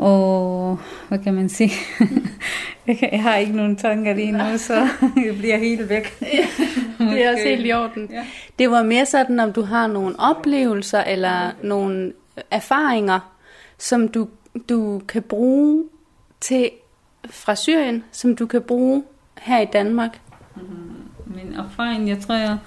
[0.00, 1.72] Og hvad kan man sige?
[3.12, 4.74] jeg har ikke nogen tanker lige nu, så
[5.26, 6.18] jeg bliver helt væk.
[6.98, 8.08] det er også helt i orden.
[8.10, 8.26] Ja.
[8.58, 12.12] Det var mere sådan, om du har nogle oplevelser eller nogle
[12.50, 13.34] erfaringer,
[13.78, 14.28] som du,
[14.68, 15.84] du kan bruge
[16.40, 16.70] til
[17.30, 19.02] fra Syrien, som du kan bruge
[19.40, 20.20] her i Danmark.
[20.56, 21.34] Mm-hmm.
[21.34, 22.58] Min erfaring, jeg tror, jeg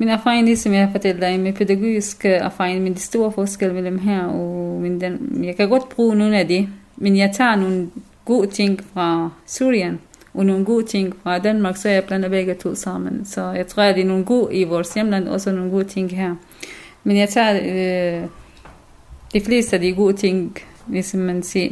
[0.00, 3.98] min erfaring, ligesom jeg har fortalt dig, med pædagogisk erfaring, men de store forskel mellem
[3.98, 7.90] her og min den, jeg kan godt bruge nogle af det, men jeg tager nogle
[8.24, 10.00] gode ting fra Syrien,
[10.34, 13.24] og nogle gode ting fra Danmark, så jeg blander begge to sammen.
[13.24, 15.84] Så jeg tror, at det er nogle gode i vores hjemland, og også nogle gode
[15.84, 16.34] ting her.
[17.04, 18.28] Men jeg tager øh,
[19.32, 20.56] de fleste af de gode ting,
[20.88, 21.70] ligesom man siger.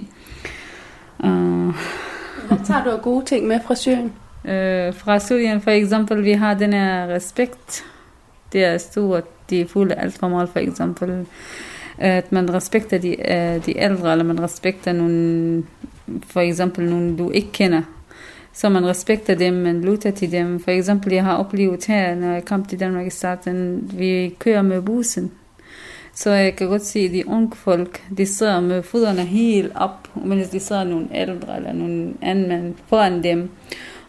[1.19, 1.75] Uh,
[2.49, 4.12] Hvad tager du af gode ting med fra Syrien?
[4.45, 7.85] Uh, fra Syrien for eksempel, vi har den her respekt
[8.53, 11.27] det er stort, de fulde alt for meget, for eksempel,
[11.99, 15.63] at man respekterer de, øh, de ældre, eller man respekterer nogle,
[16.27, 17.83] for eksempel nogle, du ikke kender.
[18.53, 20.61] Så man respekter dem, man lytter til dem.
[20.61, 24.63] For eksempel, jeg har oplevet her, når jeg kom til Danmark i starten, vi kører
[24.63, 25.31] med bussen.
[26.15, 30.09] Så jeg kan godt se, at de unge folk, de sidder med fødderne helt op,
[30.25, 33.51] mens de sidder nogle ældre eller nogle anden mand foran dem.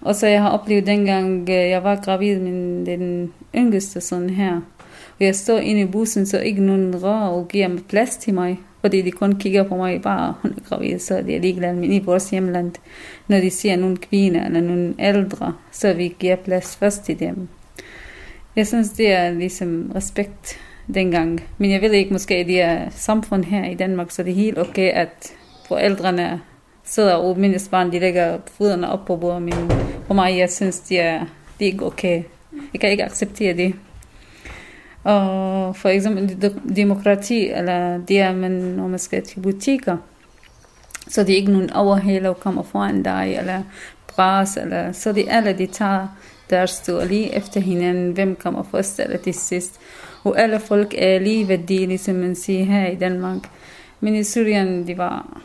[0.01, 4.55] Og så jeg har oplevet dengang, øh, jeg var gravid med den yngste sådan her.
[5.19, 8.33] Og jeg står inde i bussen, så ikke nogen rør og giver mig plads til
[8.33, 8.59] mig.
[8.81, 11.93] Fordi de kun kigger på mig, bare hun er gravid, så de er ligeglade men
[11.93, 12.71] i vores hjemland.
[13.27, 17.47] Når de ser nogle kvinder eller nogle ældre, så vi giver plads først til dem.
[18.55, 20.59] Jeg synes, det er ligesom respekt
[20.93, 21.43] dengang.
[21.57, 24.57] Men jeg ved ikke, måske det er samfund her i Danmark, så det er helt
[24.57, 25.33] okay, at
[25.67, 26.41] forældrene
[26.83, 29.41] sidder og mindes barn, de lægger fødderne op på bordet.
[29.41, 29.53] Men
[30.07, 31.19] for mig, jeg synes, det er,
[31.59, 32.23] det er ikke okay.
[32.73, 33.75] Jeg kan ikke acceptere det.
[35.03, 39.97] Og for eksempel demokrati, eller det er, man, når man skal til butikker,
[41.07, 43.63] så det er ikke nogen overhaler, og kommer foran dig, eller
[44.07, 46.07] bras, eller så det alle, de tager
[46.49, 49.79] deres tur lige efter hinanden, hvem kommer først eller til sidst.
[50.23, 53.49] Og alle folk er lige værdige, ligesom man siger her i Danmark.
[53.99, 55.41] Men i Syrien, de var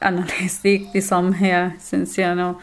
[0.00, 2.34] anderledes, det er ikke det samme her, synes jeg.
[2.34, 2.62] Når,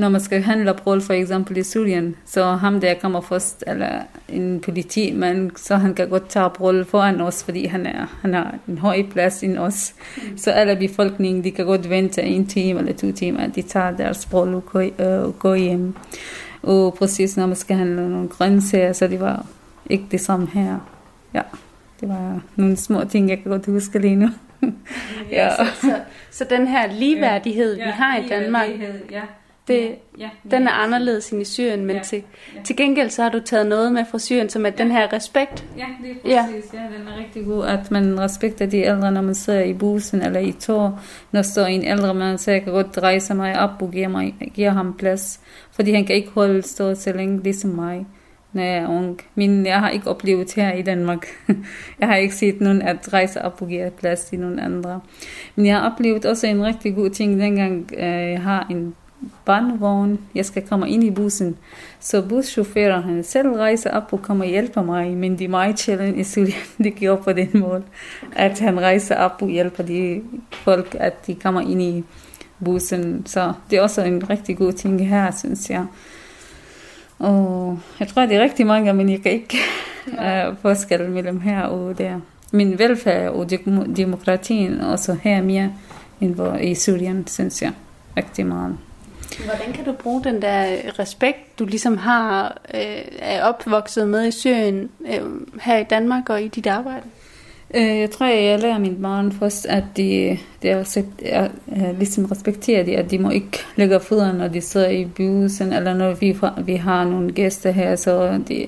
[0.00, 4.60] når man skal handle for eksempel i Syrien, så ham der kommer først, eller en
[4.60, 8.54] politi, men så han kan godt tage brød foran os, fordi han, er, han har
[8.68, 9.94] en høj plads end os.
[10.16, 10.38] Mm.
[10.38, 14.26] Så alle befolkningen, de kan godt vente en time eller to timer, de tager deres
[14.26, 15.94] brød og går, øh, går hjem.
[16.62, 19.46] Og præcis når man skal handle nogle grøntsager, så det var
[19.90, 20.78] ikke det samme her.
[21.34, 21.42] Ja,
[22.00, 24.28] det var nogle små ting, jeg kan godt huske lige nu.
[25.30, 25.50] ja.
[25.56, 25.94] så, så,
[26.30, 28.68] så den her ligeværdighed, ja, vi har i Danmark,
[29.10, 29.22] ja.
[29.70, 32.22] Det, ja, den er anderledes end i Syrien, men ja, til,
[32.56, 32.62] ja.
[32.62, 34.84] til gengæld så har du taget noget med fra Syrien, som er ja.
[34.84, 35.64] den her respekt.
[35.78, 36.74] Ja, det er præcis.
[36.74, 36.78] Ja.
[36.80, 40.22] ja, den er rigtig god, at man respekterer de ældre, når man sidder i bussen
[40.22, 40.98] eller i tog.
[41.32, 44.34] Når står en ældre mand, så jeg kan godt rejse mig op og give, mig,
[44.54, 45.40] give ham plads,
[45.72, 48.06] fordi han kan ikke holde stå så længe ligesom mig
[48.52, 49.20] når jeg er ung.
[49.34, 51.26] Men jeg har ikke oplevet her i Danmark.
[52.00, 55.00] jeg har ikke set nogen at rejse op og give plads til nogen andre.
[55.56, 58.94] Men jeg har oplevet også en rigtig god ting, dengang øh, jeg har en
[59.44, 60.18] barnevogn.
[60.34, 61.56] Jeg skal komme ind i bussen.
[62.00, 65.16] Så buschaufføren han selv rejser op og kommer og hjælper mig.
[65.16, 67.82] Men de er meget sjældent i Syrien, de gjorde på den måde.
[68.32, 72.04] At han rejser op og hjælper de folk, at de kommer ind i
[72.64, 73.26] bussen.
[73.26, 75.86] Så det er også en rigtig god ting her, synes jeg.
[77.18, 79.58] Og jeg tror, det er rigtig mange, men jeg kan ikke
[80.48, 82.20] uh, forskel mellem her og der.
[82.52, 83.50] Min velfærd og
[83.96, 85.72] demokratien også her mere
[86.20, 87.72] end i Syrien, synes jeg
[88.16, 88.78] rigtig meget.
[89.38, 94.26] Hvordan kan du bruge den der øh, respekt, du ligesom har, øh, er opvokset med
[94.26, 95.20] i Syrien, øh,
[95.62, 97.02] her i Danmark og i dit arbejde?
[97.74, 102.84] Øh, jeg tror, jeg lærer min barn først, at de, de er, er, ligesom respekterer
[102.84, 106.36] det, at de må ikke lægge fødderne, når de sidder i bussen, eller når vi,
[106.64, 108.66] vi har nogle gæster her, så de,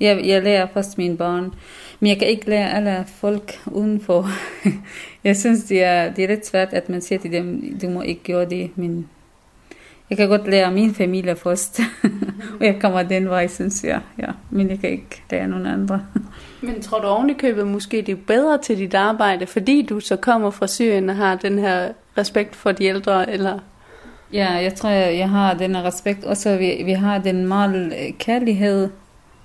[0.00, 1.54] jeg, jeg lærer først mine barn.
[2.00, 4.28] Men jeg kan ikke lære alle folk udenfor.
[5.24, 8.02] jeg synes, det er, det er lidt svært, at man siger til dem, du må
[8.02, 9.08] ikke gøre det, men
[10.12, 11.80] jeg kan godt lære min familie først.
[12.60, 14.00] og jeg kommer den vej, synes jeg.
[14.18, 14.26] Ja.
[14.50, 16.02] Men jeg kan ikke lære nogen andre.
[16.60, 20.50] Men tror du ovenikøbet måske det er bedre til dit arbejde, fordi du så kommer
[20.50, 23.58] fra Syrien og har den her respekt for de ældre, eller?
[24.32, 26.24] Ja, jeg tror, jeg har den respekt.
[26.24, 28.90] Og så vi, vi har den meget kærlighed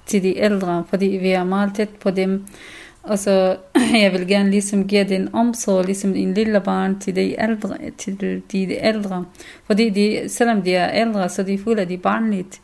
[0.05, 2.45] til de ældre, fordi vi er meget tæt på dem.
[3.09, 3.57] Altså,
[4.03, 8.21] jeg vil gerne ligesom give den omsorg, ligesom en lille barn til de ældre, til
[8.21, 9.25] de, de ældre.
[9.65, 12.61] Fordi de, selvom de er ældre, så de føler de barnligt.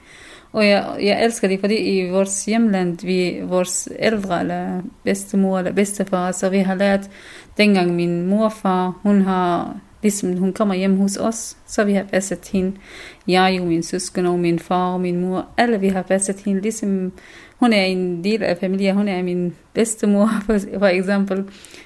[0.54, 5.72] Og jeg, jeg elsker det, fordi i vores hjemland, vi, vores ældre, eller bedstemor eller
[5.72, 7.10] bedstefar, så vi har lært,
[7.58, 12.50] dengang min morfar, hun har, ligesom hun kommer hjem hos os, så vi har passet
[12.52, 12.78] hende.
[13.28, 16.62] Jeg og min søskende og min far og min mor, alle vi har passet hende,
[16.62, 17.12] ligesom
[17.64, 21.44] hun er en del af familien, hun er min bedstemor, for, for eksempel.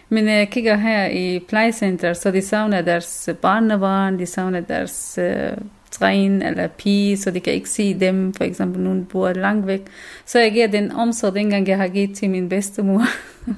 [0.10, 5.58] Men jeg kigger her i plejecenter, så de savner deres barnebarn, de savner deres uh,
[5.92, 9.82] træn eller pige, så de kan ikke se dem, for eksempel nogen bor langt væk.
[10.26, 13.06] Så jeg giver den omsorg, dengang jeg har givet til min bedstemor,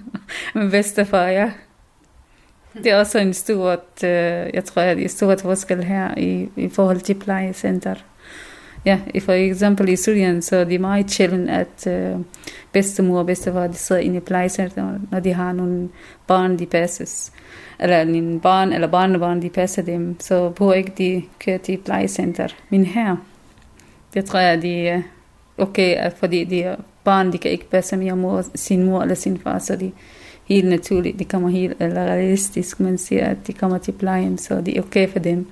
[0.60, 1.52] min bedstefar, ja.
[2.74, 4.10] Det er også en stor, uh,
[4.54, 7.96] jeg tror, det er stor forskel her i, i forhold til plejecenter
[8.88, 12.22] yeah, if for example i Syrien, så det er meget sjældent, at uh,
[12.72, 15.90] bedstemor og bedstefar de sidder inde i plejecenter, når de har nogle
[16.28, 17.32] barn, de passes.
[17.80, 20.20] Eller en barn eller barnebarn, de passer dem.
[20.20, 22.48] Så på ikke de kører til plejecenter.
[22.70, 23.16] Men her,
[24.14, 25.02] det tror jeg, de er
[25.58, 29.38] okay, fordi de er barn, de kan ikke passe mere mor, sin mor eller sin
[29.38, 29.92] far, så de
[30.50, 34.62] helt naturligt, de kommer helt eller realistisk, man siger, at de kommer til plejen, så
[34.62, 35.48] det er okay for dem.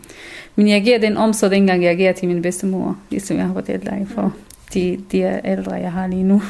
[0.56, 3.86] Men jeg giver den omsorg, dengang jeg giver til min bedstemor, ligesom jeg har fortalt
[3.86, 4.34] dig for
[4.74, 6.42] de, de er ældre, jeg har lige nu.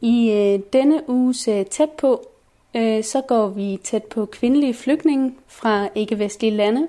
[0.00, 2.28] I øh, denne uges øh, tæt på,
[2.76, 6.86] øh, så går vi tæt på kvindelige flygtninge fra ikke-vestlige lande,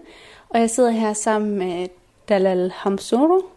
[0.49, 1.87] og jeg sidder her sammen med
[2.29, 3.54] Dalal Hamsoro, mm.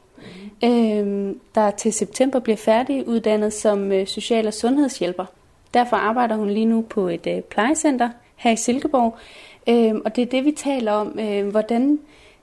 [0.65, 5.25] Øh, der til september bliver færdig uddannet som øh, social- og sundhedshjælper.
[5.75, 9.17] Derfor arbejder hun lige nu på et øh, plejecenter her i Silkeborg.
[9.69, 11.99] Øh, og det er det, vi taler om, øh, hvordan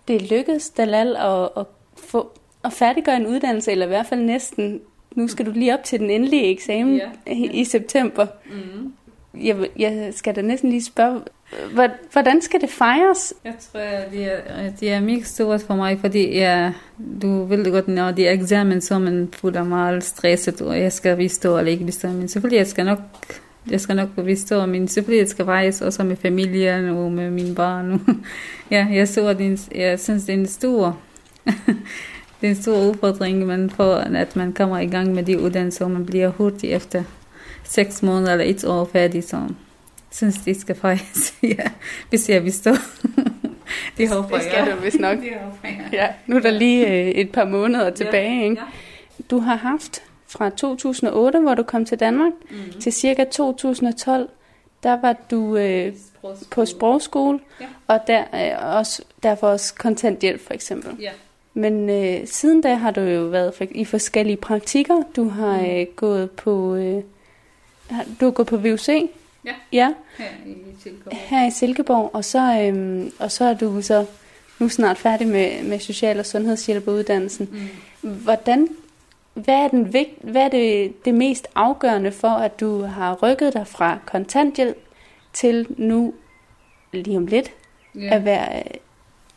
[0.08, 1.66] det lykkedes Dalal at, at,
[1.98, 2.32] få,
[2.64, 4.82] at færdiggøre en uddannelse, eller i hvert fald næsten.
[5.16, 7.34] Nu skal du lige op til den endelige eksamen ja, ja.
[7.34, 8.28] I, i september.
[8.46, 8.94] Mm.
[9.44, 11.22] Jeg, jeg skal da næsten lige spørge,
[12.12, 13.34] hvordan skal det fejres?
[13.44, 16.74] Jeg tror, det er, det er mega stort for mig, fordi jeg,
[17.22, 21.18] du vil godt, når det er eksamen, så man føler meget stresset, og jeg skal
[21.18, 22.08] bestå eller ikke bestå.
[22.08, 22.20] Ligesom.
[22.20, 23.00] Men selvfølgelig, jeg skal nok
[23.72, 27.56] jeg skal nok bestå, men selvfølgelig jeg skal rejse også med familien og med mine
[27.56, 28.02] barn.
[28.72, 30.98] ja, jeg, så, det, jeg synes, det er en stor,
[32.42, 35.86] det er en stor udfordring, men for at man kommer i gang med de uddannelser,
[35.86, 37.04] og man bliver hurtigt efter
[37.66, 39.48] seks måneder eller et år færdig, så
[40.12, 41.72] synes, det skal fejres, ja,
[42.10, 42.78] hvis jeg består.
[43.98, 44.40] det håber jeg.
[44.40, 45.18] Det skal du vist nok.
[45.24, 45.90] det håber jeg.
[45.94, 48.44] Ja, nu er der lige øh, et par måneder tilbage.
[48.44, 48.62] Ikke?
[48.62, 49.24] Ja.
[49.30, 52.82] Du har haft fra 2008, hvor du kom til Danmark, mm-hmm.
[52.82, 54.30] til cirka 2012,
[54.84, 56.50] der var du øh, sprogskole.
[56.52, 57.66] på sprogskole, ja.
[57.88, 60.92] og der, øh, også, derfor også kontanthjælp for eksempel.
[61.00, 61.12] Ja.
[61.54, 65.04] Men øh, siden da har du jo været i forskellige praktikker.
[65.16, 65.66] Du har mm.
[65.66, 67.04] øh, gået på øh,
[67.90, 68.90] du har gået på VUC.
[69.46, 69.54] Ja.
[69.72, 69.94] ja.
[70.18, 71.18] Her i Silkeborg.
[71.18, 74.06] Her i Silkeborg, og så øh, og så er du så
[74.60, 77.50] nu snart færdig med med social- og sundhedshjælperuddannelsen.
[78.02, 78.10] Mm.
[78.10, 78.68] Hvordan
[79.34, 83.54] hvad er, den vigt, hvad er det, det mest afgørende for, at du har rykket
[83.54, 84.78] dig fra kontanthjælp
[85.34, 86.14] til nu
[86.94, 87.52] lige om lidt
[87.96, 88.16] ja.
[88.16, 88.64] at være,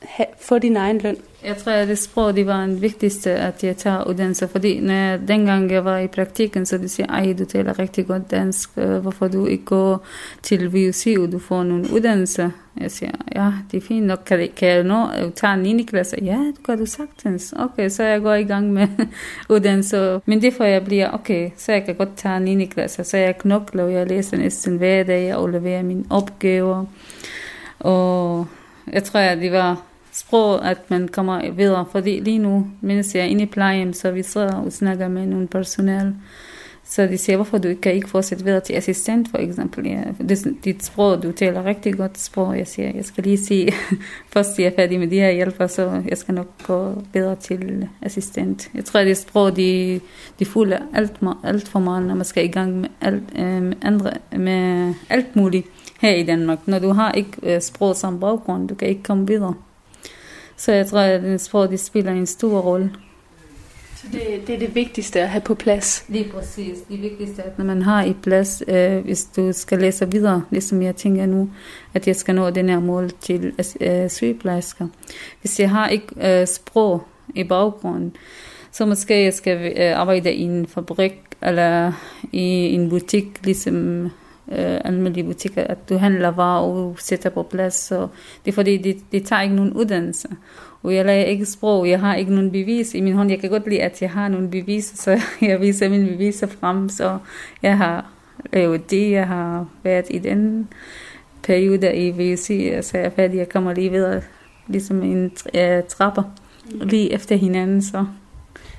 [0.02, 1.16] have, få din egen løn?
[1.44, 4.48] Jeg tror, at det sprog det var den vigtigste, at jeg tager uddannelse.
[4.48, 8.06] Fordi når jeg, dengang jeg var i praktikken, så de siger, ej, du taler rigtig
[8.06, 8.70] godt dansk.
[8.76, 10.07] Øh, hvorfor du ikke går
[10.42, 12.53] til VUC, og du får nogle uddannelse?
[12.80, 14.18] Jeg siger, ja, det er fint nok.
[14.26, 15.82] Kan, kan jeg nå at tage 9.
[15.82, 16.16] klasse?
[16.22, 17.55] Ja, det kan du sagtens.
[17.57, 18.88] Okay, så jeg går i gang med
[19.55, 20.20] uddannelse.
[20.26, 22.66] Men det får jeg bliver, okay, så jeg kan godt tage 9.
[22.66, 23.05] klasse.
[23.05, 26.84] Så jeg knokler, og jeg læser næsten hver dag, og leverer mine opgaver.
[27.78, 28.46] Og
[28.92, 29.88] jeg tror, at det var
[30.19, 31.87] sprog, at man kommer videre.
[31.93, 35.27] Fordi lige nu, mens jeg er inde i plejen, så vi sidder og snakker med
[35.27, 36.14] nogle personal.
[36.91, 39.87] Så de siger, hvorfor du kan ikke fortsætte videre til assistent, for eksempel.
[39.87, 42.59] Ja, det, dit sprog, du taler rigtig godt sprog.
[42.59, 43.73] Jeg siger, jeg skal lige sige,
[44.33, 47.89] først jeg er færdig med de her hjælper, så jeg skal nok gå videre til
[48.03, 48.71] assistent.
[48.75, 50.01] Jeg tror, det sprog, de,
[50.39, 51.12] de fulder alt,
[51.45, 55.66] alt for meget, når man skal i gang med alt, øh, andre, med alt muligt
[56.01, 56.59] her i Danmark.
[56.66, 59.55] Når du har ikke øh, sprog som baggrund, du kan ikke komme videre.
[60.59, 62.92] Så jeg tror, at det sprog, de spiller en stor rolle.
[63.96, 66.04] Så det, det er det vigtigste at have på plads?
[66.09, 66.78] Lige præcis.
[66.88, 70.42] Det vigtigste er, at når man har i plads, øh, hvis du skal læse videre,
[70.50, 71.50] ligesom jeg tænker nu,
[71.94, 74.88] at jeg skal nå den her mål til øh, sygeplejersker.
[75.40, 77.02] Hvis jeg har ikke øh, sprog
[77.34, 78.16] i baggrunden,
[78.72, 81.92] så måske jeg skal øh, arbejde i en fabrik eller
[82.32, 84.11] i en butik, ligesom
[84.53, 87.74] øh, almindelige butikker, at du handler varer og sætter på plads.
[87.74, 88.09] Så
[88.44, 90.28] det er fordi, de, de tager ikke nogen uddannelse.
[90.82, 93.30] Og jeg lærer ikke sprog, jeg har ikke nogen bevis i min hånd.
[93.30, 96.88] Jeg kan godt lide, at jeg har nogle beviser, så jeg viser mine beviser frem.
[96.88, 97.18] Så
[97.62, 98.11] jeg har
[98.53, 100.68] lavet det, jeg har været i den
[101.42, 102.46] periode i VUC,
[102.80, 104.22] så jeg er færdig, jeg kommer lige videre,
[104.66, 105.32] ligesom en
[105.88, 106.22] trapper,
[106.70, 107.82] lige efter hinanden.
[107.82, 108.07] Så.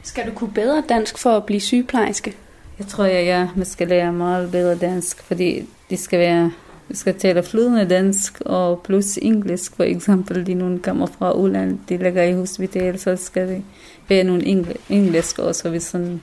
[0.03, 2.35] Skal du kunne bedre dansk for at blive sygeplejerske?
[2.79, 6.51] Jeg tror, jeg, ja, man skal lære meget bedre dansk, fordi det skal være
[6.89, 11.79] vi skal tale flydende dansk og plus engelsk, for eksempel, de nogen kommer fra udlandet,
[11.89, 13.63] de ligger i hospital, så skal det
[14.07, 14.45] være nogle
[14.89, 16.21] engelsk også, hvis sådan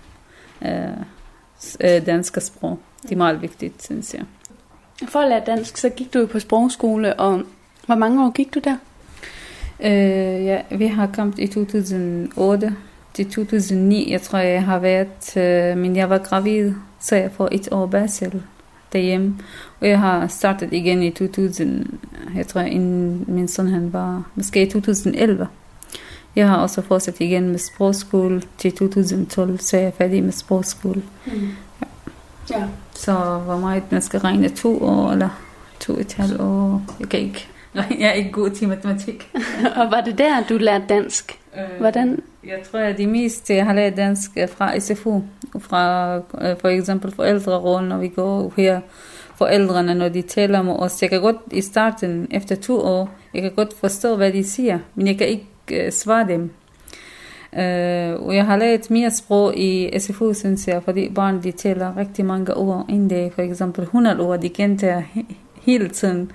[0.62, 2.78] øh, dansk sprog.
[3.02, 4.22] Det er meget vigtigt, synes jeg.
[5.08, 7.42] For at lære dansk, så gik du på sprogskole, og
[7.86, 8.76] hvor mange år gik du der?
[9.80, 12.76] Øh, ja, vi har kommet i 2008
[13.16, 14.12] til 2009.
[14.12, 17.86] Jeg tror, jeg har været, øh, men jeg var gravid, så jeg får et år
[17.86, 18.42] barsel
[18.92, 19.38] derhjemme.
[19.80, 21.86] Og jeg har startet igen i 2000,
[22.36, 25.48] jeg tror, inden min søn han var, måske i 2011.
[26.36, 31.02] Jeg har også fortsat igen med sprogskole til 2012, så jeg er færdig med sprogskole.
[31.26, 31.32] Mm.
[32.50, 32.58] Ja.
[32.58, 32.64] ja.
[32.94, 33.12] Så
[33.44, 35.28] hvor meget man skal regne to år, eller
[35.80, 37.48] to et halvt år, jeg kan ikke.
[37.76, 39.30] Jeg er ikke god til matematik.
[39.80, 41.38] og var det der, du lærte dansk?
[41.56, 42.22] Øh, Hvordan?
[42.46, 45.22] Jeg tror, at det meste, jeg har lært dansk fra SFU,
[45.58, 48.80] fra øh, for eksempel forældrerollen, når vi går her
[49.36, 51.02] forældrene, når de taler med os.
[51.02, 54.78] Jeg kan godt i starten, efter to år, jeg kan godt forstå, hvad de siger,
[54.94, 56.50] men jeg kan ikke uh, svare dem.
[57.52, 61.96] Uh, og jeg har lært mere sprog i SFU, synes jeg, fordi børn de taler
[61.96, 65.02] rigtig mange ord, end det for eksempel 100 ord, de gentager
[65.62, 66.32] hele tiden.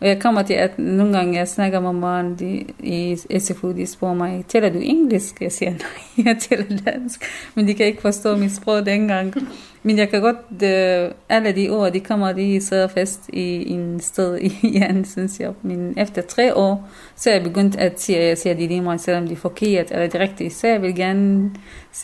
[0.00, 3.86] Og jeg kommer til, at nogle gange jeg snakker med børn de, i SFU, de
[3.86, 5.40] spørger mig, taler du engelsk?
[5.40, 7.24] Jeg siger, nej, jeg taler dansk.
[7.54, 9.34] Men de kan ikke forstå mit sprog dengang.
[9.82, 14.00] Men jeg kan godt, uh, alle de ord, de kommer lige så fast i en
[14.00, 15.52] sted igen, synes jeg.
[15.62, 18.80] Men efter tre år, så er jeg begyndt at sige, at jeg siger de lige
[18.80, 20.50] mig, selvom de er forkert eller det rigtige.
[20.50, 21.50] Så jeg vil gerne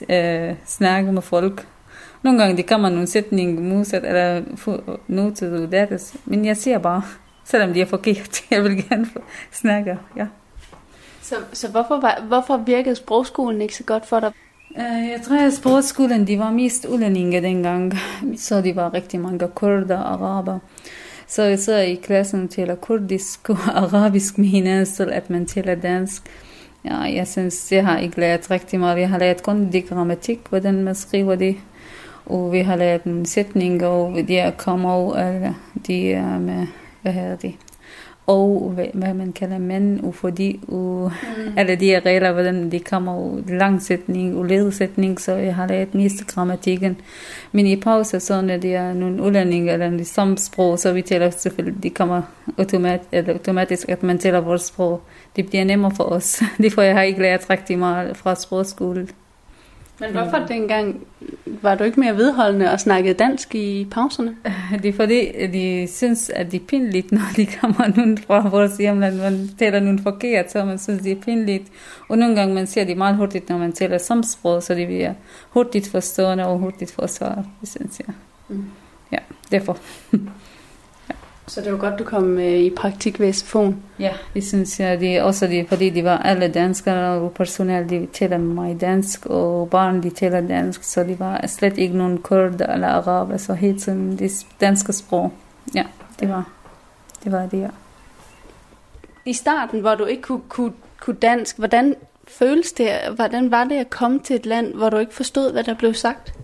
[0.00, 1.66] uh, snakke med folk.
[2.22, 4.42] Nogle gange, de kommer nogle sætning modsat, eller
[5.08, 7.02] noget til det, men jeg siger bare,
[7.46, 8.42] selvom de er forkert.
[8.50, 9.06] Jeg vil gerne
[9.52, 10.26] snakke, ja.
[11.22, 14.32] Så, så hvorfor, var, hvorfor virkede sprogskolen ikke så godt for dig?
[14.70, 17.94] Uh, jeg tror, at sprogskolen de var mest udlændinge dengang.
[18.46, 20.58] Så de var rigtig mange kurder og araber.
[21.26, 25.74] Så jeg sidder i klassen taler kurdisk og arabisk med hinanden, så at man taler
[25.74, 26.22] dansk.
[26.84, 29.00] Ja, jeg synes, jeg har ikke lært rigtig meget.
[29.00, 31.56] Jeg har lært kun det grammatik, hvordan man skriver det.
[32.26, 35.54] Og vi har lært en sætning, og de er kommer, eller
[35.86, 36.66] de er med
[37.06, 37.54] hvad hedder det,
[38.26, 41.52] og hvad man kalder mænd, og fordi, og mm.
[41.56, 46.26] alle de her regler, hvordan de kommer, langsætning og ledsætning, så jeg har lært mest
[46.26, 46.96] grammatikken.
[47.52, 51.02] Men i pause, så når det er nogle udlændinge eller de samme sprog, så vi
[51.02, 52.22] taler selvfølgelig, de kommer
[52.58, 55.02] automat, eller automatisk, at man taler vores sprog.
[55.36, 56.42] Det bliver nemmere for os.
[56.62, 59.08] Derfor jeg har ikke lært rigtig meget fra sprogskole.
[60.00, 61.06] Men hvorfor dengang
[61.46, 64.36] var du ikke mere vedholdende og snakkede dansk i pauserne?
[64.82, 68.76] Det er fordi, de synes, at det er pinligt, når de kommer nogen fra vores
[68.76, 69.16] hjemland.
[69.16, 71.64] Man taler nogen forkert, så man synes, det er pinligt.
[72.08, 75.14] Og nogle gange man ser det meget hurtigt, når man taler samsprog, så det bliver
[75.50, 78.14] hurtigt forstående og hurtigt forsvaret, det synes jeg.
[78.48, 78.64] Mm.
[79.12, 79.18] Ja,
[79.50, 79.78] derfor.
[81.48, 83.74] Så det var godt, du kom øh, i praktik ved SFO'en?
[83.98, 85.00] Ja, det synes jeg.
[85.00, 89.70] Det, også det, fordi de var alle danskere, og personal, de taler mig dansk, og
[89.70, 93.82] barn, de taler dansk, så det var slet ikke nogen kurd eller araber, så helt
[93.82, 95.32] tiden det danske sprog.
[95.74, 95.84] Ja,
[96.20, 96.50] det var
[97.24, 97.68] det, var det ja.
[99.24, 101.94] I starten, hvor du ikke kunne, kunne, kunne dansk, hvordan
[102.28, 105.64] føles det, hvordan var det at komme til et land, hvor du ikke forstod, hvad
[105.64, 106.34] der blev sagt?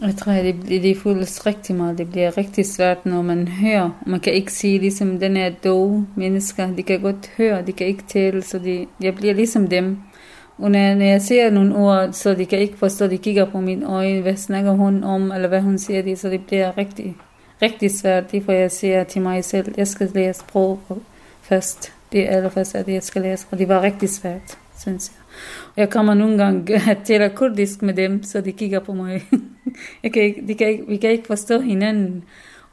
[0.00, 1.98] Jeg tror, det, det, det føles rigtig meget.
[1.98, 4.02] Det bliver rigtig svært, når man hører.
[4.06, 6.74] Man kan ikke sige, ligesom den er dog mennesker.
[6.74, 9.98] De kan godt høre, de kan ikke tale, så de, jeg bliver ligesom dem.
[10.58, 13.60] Og når, når jeg ser nogle ord, så de kan ikke forstå, de kigger på
[13.60, 17.16] mine øjne, hvad snakker hun om, eller hvad hun siger, det, så det bliver rigtig,
[17.62, 18.32] rigtig svært.
[18.32, 20.80] Det får jeg siger til mig selv, jeg skal lære sprog
[21.42, 21.92] først.
[22.12, 25.22] Det er allerførst, at jeg skal lære og det var rigtig svært, synes jeg.
[25.66, 29.22] Og jeg kommer nogle gange til kurdisk med dem, så de kigger på mig.
[30.02, 32.24] jeg kan ikke, de kan ikke, vi kan ikke forstå hinanden.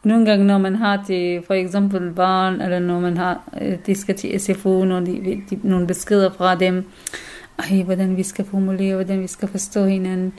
[0.03, 3.95] Nogle gange, når man har til for eksempel barn, eller når man har, øh, de
[3.95, 6.85] skal til SFO, når de, de, nogle beskeder fra dem,
[7.59, 10.33] ej, hvordan vi skal formulere, hvordan vi skal forstå hinanden.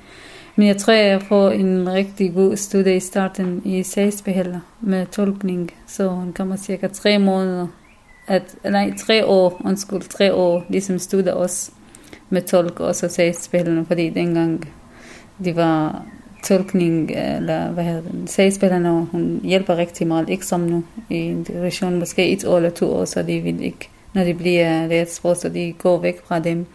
[0.56, 5.74] Men jeg tror, jeg får en rigtig god studie i starten i sagsbehandler med tolkning,
[5.86, 7.66] så hun kommer cirka tre måneder,
[8.28, 11.72] at, nej, tre år, undskyld, tre år, ligesom studier også
[12.30, 14.68] med tolk og så sagsbehandler, fordi dengang
[15.44, 16.06] de var
[16.44, 21.98] tolkning, eller hvad hedder det, sagsbehandler, hun hjælper rigtig meget, ikke som nu i integration,
[21.98, 25.36] måske et år eller to år, så de vil ikke, når de bliver lært sprog,
[25.36, 26.66] så de går væk fra dem.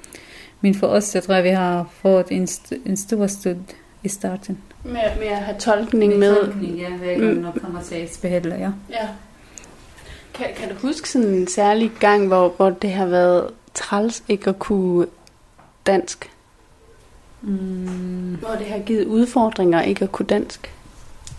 [0.62, 3.56] Men for os, jeg tror vi har fået en, st- en stor stud
[4.04, 4.58] i starten.
[4.84, 6.34] Med, med at have tolkning med?
[6.34, 7.42] Med tolkning, ja, hver gang, mm.
[7.42, 8.72] når kommer sagsbehandler, ja.
[8.90, 9.08] ja.
[10.34, 14.50] Kan, kan du huske sådan en særlig gang, hvor, hvor det har været træls ikke
[14.50, 15.08] at kunne
[15.86, 16.30] dansk?
[17.42, 18.36] Mm.
[18.40, 20.74] Hvor det har givet udfordringer ikke at kunne dansk?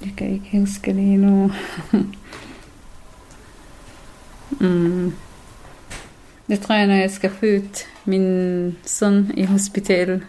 [0.00, 1.52] Jeg kan ikke huske det nu.
[4.60, 5.12] mm.
[6.48, 7.68] Det tror jeg, når jeg skal føde
[8.04, 10.22] min søn i hospitalet.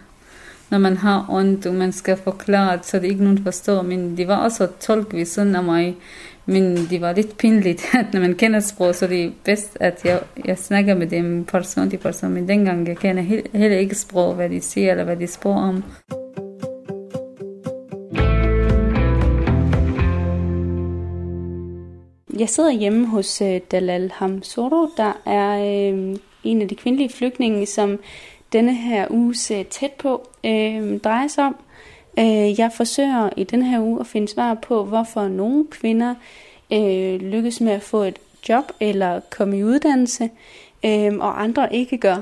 [0.70, 3.82] Når man har ondt, og man skal forklare, så det ikke nogen forstår.
[3.82, 5.98] Men det var også tolk ved sådan af mig.
[6.46, 10.06] Men det var lidt pinligt, at når man kender sprog, så det er bedst, at
[10.06, 12.32] jeg, jeg snakker med dem person til person.
[12.32, 13.24] Men dengang jeg kender
[13.54, 15.84] heller ikke sprog, hvad de siger, eller hvad de spørger om.
[22.40, 27.66] Jeg sidder hjemme hos uh, Dalal Hamsoro, der er øh, en af de kvindelige flygtninge,
[27.66, 28.00] som
[28.54, 31.56] denne her uges uh, tæt på øh, drejer sig om.
[32.20, 36.16] Øh, jeg forsøger i den her uge at finde svar på, hvorfor nogle kvinder
[36.74, 40.30] øh, lykkes med at få et job eller komme i uddannelse,
[40.86, 42.18] øh, og andre ikke gør.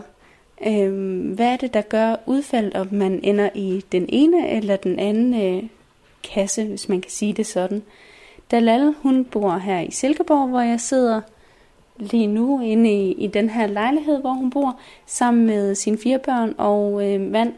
[0.68, 5.00] Øh, hvad er det, der gør udfald, om man ender i den ene eller den
[5.00, 5.64] anden øh,
[6.34, 7.84] kasse, hvis man kan sige det sådan?
[8.52, 11.22] Dalal, hun bor her i Silkeborg, hvor jeg sidder
[11.98, 16.20] lige nu inde i, i den her lejlighed, hvor hun bor, sammen med sine fire
[16.20, 17.54] børn og øh, mand.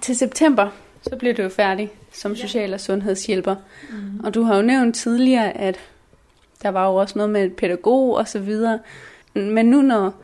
[0.00, 0.68] Til september,
[1.10, 3.54] så bliver du jo færdig som social- og sundhedshjælper.
[3.90, 4.20] Mm.
[4.24, 5.78] Og du har jo nævnt tidligere, at
[6.62, 8.78] der var jo også noget med pædagog og så videre.
[9.34, 10.22] Men nu når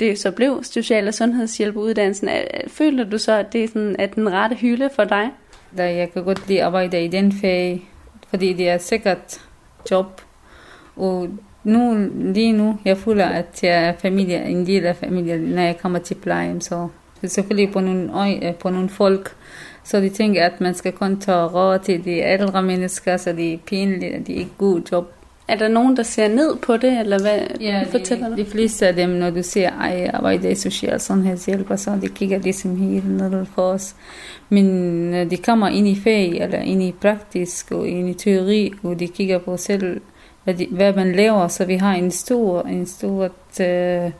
[0.00, 2.28] det så blev social- og sundhedshjælperuddannelsen,
[2.68, 5.30] føler du så, at det er, sådan, at den rette hylde for dig?
[5.76, 7.88] Da jeg kan godt lide at arbejde i den fag,
[8.28, 9.40] fordi det er sikkert
[9.90, 10.20] job.
[10.96, 11.28] Og
[11.64, 15.78] nu, lige nu, jeg føler, at jeg er familie, en del af familien, når jeg
[15.78, 16.60] kommer til plejen.
[16.60, 16.88] Så
[17.26, 19.36] selvfølgelig på nogle, øje, på nogle folk,
[19.90, 23.52] så de tænker, at man skal kun tage råd til de ældre mennesker, så det
[23.52, 25.12] er pinligt, at de ikke god job.
[25.48, 28.36] Er der nogen, der ser ned på det, eller hvad ja, fortæller de, du?
[28.36, 32.08] de fleste af dem, når du siger, ej, jeg arbejder i social sundhedshjælp, så de
[32.08, 33.94] kigger ligesom helt ned for os.
[34.48, 39.00] Men de kommer ind i fag, eller ind i praktisk, og ind i teori, og
[39.00, 40.00] de kigger på selv,
[40.44, 43.24] hvad, de, hvad man laver, så vi har en stor, en stor
[43.60, 44.12] uh,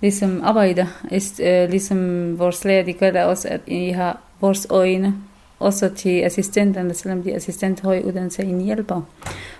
[0.00, 5.14] ligesom arbejder, uh, ligesom vores lærer, de kalder også, at I har vores øjne,
[5.58, 9.02] også til assistenterne, selvom de er assistent høj uddannelse, en hjælper.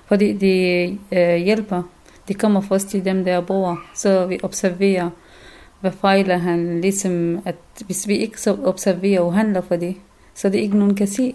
[0.06, 1.82] Fordi de øh, hjælper,
[2.28, 5.10] de kommer først til dem, der bor, så vi observerer,
[5.80, 7.56] hvad fejler han, ligesom at
[7.86, 9.96] hvis vi ikke så observerer og handler for det,
[10.34, 11.34] så det ikke nogen kan se,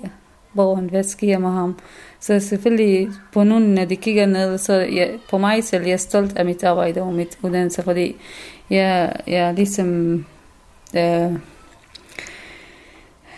[0.56, 1.80] borgeren, hvad sker med ham.
[2.20, 5.98] Så selvfølgelig på nogen, når de kigger ned, så jeg, på mig selv, jeg er
[5.98, 8.16] stolt af mit arbejde og mit uddannelse, fordi
[8.70, 10.26] jeg, jeg ligesom
[10.96, 11.34] øh,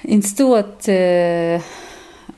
[0.05, 1.61] en stort øh,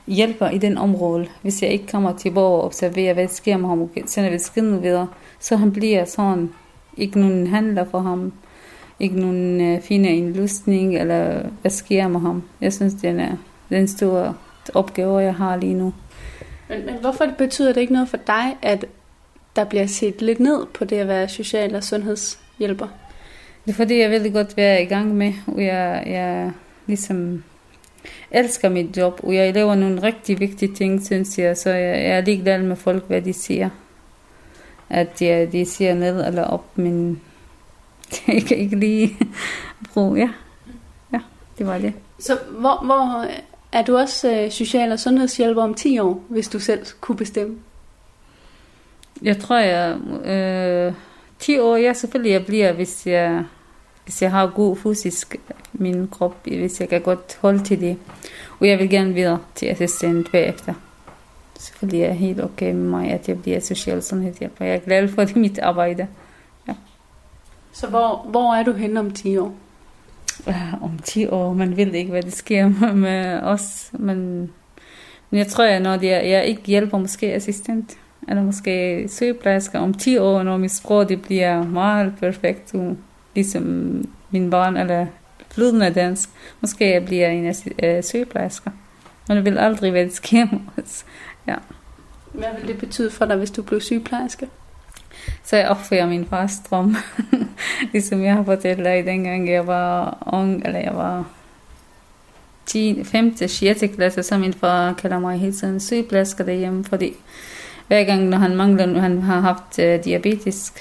[0.07, 1.27] hjælper i den område.
[1.41, 4.29] Hvis jeg ikke kommer til hvor og observerer, hvad der sker med ham, og sender
[4.29, 5.07] beskeden videre,
[5.39, 6.49] så han bliver sådan,
[6.97, 8.33] ikke nogen handler for ham,
[8.99, 12.43] ikke nogen øh, finder en løsning, eller hvad sker med ham.
[12.61, 13.35] Jeg synes, det er
[13.69, 14.33] den store
[14.73, 15.93] opgave, jeg har lige nu.
[16.69, 18.85] Men, men hvorfor betyder det ikke noget for dig, at
[19.55, 22.87] der bliver set lidt ned på det at være social- og sundhedshjælper?
[23.65, 26.51] Det er fordi, jeg vil godt være i gang med, og jeg, jeg
[26.87, 27.43] ligesom
[28.31, 32.17] elsker mit job, og jeg laver nogle rigtig vigtige ting, synes jeg, så jeg, jeg
[32.17, 33.69] er ligeglad med folk, hvad de siger.
[34.89, 37.21] At de, de siger ned eller op, men
[38.27, 39.17] jeg kan ikke lige
[39.93, 40.29] bruge, ja.
[41.13, 41.19] Ja,
[41.57, 41.93] det var det.
[42.19, 43.25] Så hvor, hvor
[43.71, 47.55] er du også øh, social- og sundhedshjælper om 10 år, hvis du selv kunne bestemme?
[49.21, 49.97] Jeg tror, jeg...
[50.25, 50.93] Øh,
[51.39, 53.43] 10 år, ja, selvfølgelig jeg bliver, hvis jeg
[54.05, 55.35] hvis jeg har god fysisk
[55.73, 57.97] min krop, hvis jeg kan godt holde til det.
[58.59, 60.73] Og jeg vil gerne videre til assistent bagefter.
[61.59, 64.65] Selvfølgelig er det helt okay med mig, at jeg bliver social sundhedshjælper.
[64.65, 66.07] Jeg er glad for det, mit arbejde.
[66.67, 66.73] Ja.
[67.73, 69.55] Så hvor, hvor er du henne om 10 år?
[70.47, 73.89] Uh, om 10 år, man ved ikke, hvad det sker med os.
[73.93, 74.17] Men,
[75.29, 77.97] men jeg tror, at når jeg, jeg ikke hjælper måske assistent,
[78.27, 82.73] eller måske sygeplejersker om 10 år, når mit sprog det bliver meget perfekt,
[83.35, 83.63] ligesom
[84.31, 85.05] min barn, eller
[85.51, 86.29] flydende dansk,
[86.61, 88.71] måske jeg bliver en uh, sygeplejersker.
[89.29, 91.05] Man vil aldrig, det sker med os.
[91.47, 91.55] Ja.
[92.31, 94.47] Hvad vil det betyde for dig, hvis du blev sygeplejerske?
[95.43, 96.95] Så jeg opfører min fars drøm.
[97.93, 101.25] ligesom jeg har fortalt dig, dengang jeg var ung, eller jeg var
[102.65, 103.37] 10, 5.
[103.37, 103.83] 6.
[103.95, 107.13] klasse, så min far kalder mig hele tiden sygeplejerske derhjemme, fordi
[107.87, 110.73] hver gang, når han mangler, han har haft uh, diabetes,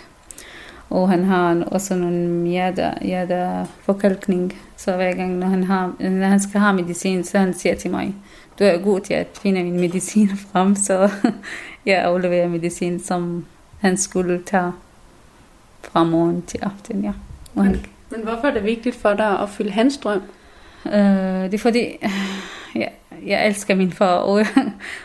[0.90, 6.40] og han har også nogle hjerte, hjerteforkalkning, så hver gang, når han, har, når han
[6.40, 8.14] skal have medicin, så han siger til mig,
[8.58, 11.10] du er god til at finde min medicin frem, så
[11.86, 13.46] jeg afleverer medicin, som
[13.80, 14.72] han skulle tage
[15.82, 17.12] fra morgen til aften, ja.
[17.54, 17.80] Og han,
[18.10, 20.22] men hvorfor er det vigtigt for dig at opfylde hans drøm?
[20.84, 21.86] Uh, det er fordi,
[22.74, 22.86] ja,
[23.26, 24.46] jeg elsker min far, og, jeg,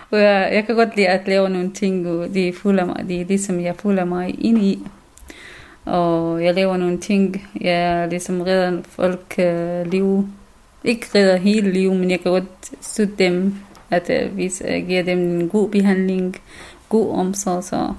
[0.09, 3.21] og jeg, jeg kan godt lide at lave nogle ting, og de føler mig, de
[3.21, 4.87] er ligesom jeg føler mig ind i.
[5.85, 10.27] Og jeg laver nogle ting, jeg ligesom redder folk uh, liv.
[10.83, 13.55] Ikke redder hele liv, men jeg kan godt støtte dem,
[13.89, 16.35] at hvis jeg giver dem en god behandling,
[16.89, 17.93] god omsorg, så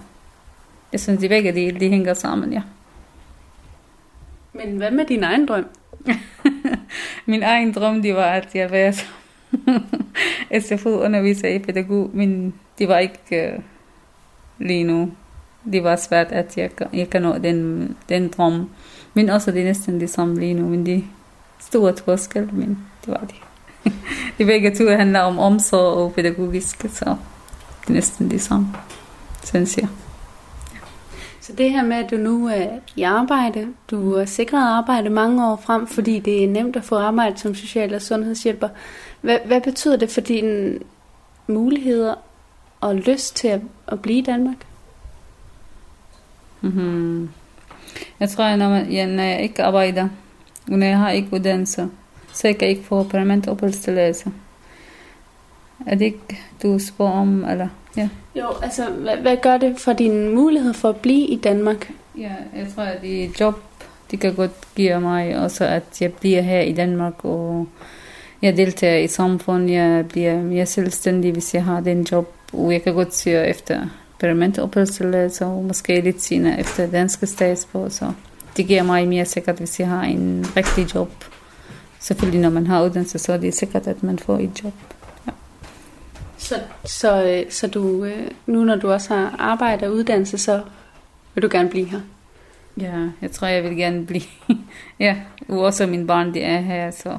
[0.92, 2.62] jeg synes, de begge dele, de hænger sammen, ja.
[4.52, 5.66] Men hvad med din egen drøm?
[7.26, 8.94] min egen drøm, det var, at jeg var
[10.60, 13.62] SFO-underviser i pædagog, men det var ikke uh,
[14.58, 15.12] lige nu.
[15.72, 18.70] Det var svært, at jeg, jeg kan nå den, den drøm.
[19.14, 21.02] Men også det er næsten det samme lige nu, men det er
[21.60, 23.34] stort forskel, men det var det.
[24.38, 27.16] det begge to handler om omsorg og pædagogisk, så
[27.80, 28.68] det er næsten det samme,
[29.44, 29.88] synes jeg.
[31.40, 35.46] Så det her med, at du nu er i arbejde, du har sikret arbejde mange
[35.46, 38.68] år frem, fordi det er nemt at få arbejde som social- og sundhedshjælper.
[39.20, 40.78] Hvad, hvad betyder det for dine
[41.46, 42.14] muligheder
[42.80, 44.56] og lyst til at, at blive i Danmark?
[46.60, 47.28] Mm-hmm.
[48.20, 50.08] Jeg tror, at når, man, ja, når jeg ikke arbejder,
[50.70, 51.88] og når jeg har ikke uddannelse,
[52.32, 54.32] så jeg kan ikke få permanent opholdstilladelse.
[55.86, 57.68] Er det ikke, du spørger om, eller?
[57.96, 58.08] Ja.
[58.36, 61.92] Jo, altså, hvad, hvad gør det for din mulighed for at blive i Danmark?
[62.18, 63.62] Ja, jeg tror, at det job,
[64.10, 67.68] det kan godt give mig også, at jeg bliver her i Danmark, og
[68.42, 72.82] jeg deltager i samfundet, jeg bliver mere selvstændig, hvis jeg har den job, og jeg
[72.82, 73.86] kan godt søge efter
[74.20, 78.12] permanent opholdstilladelse, og måske lidt senere efter danske statsborger, så
[78.56, 81.10] det giver mig mere sikkert, hvis jeg har en rigtig job.
[82.00, 84.72] Selvfølgelig, når man har uddannelse, så er det sikkert, at man får et job.
[86.38, 86.54] Så,
[86.84, 90.62] så, øh, så du, øh, nu når du også har arbejde og uddannelse, så
[91.34, 92.00] vil du gerne blive her?
[92.80, 94.22] Ja, jeg tror, jeg vil gerne blive.
[95.00, 95.16] ja,
[95.48, 97.16] også min barn, det er her, så...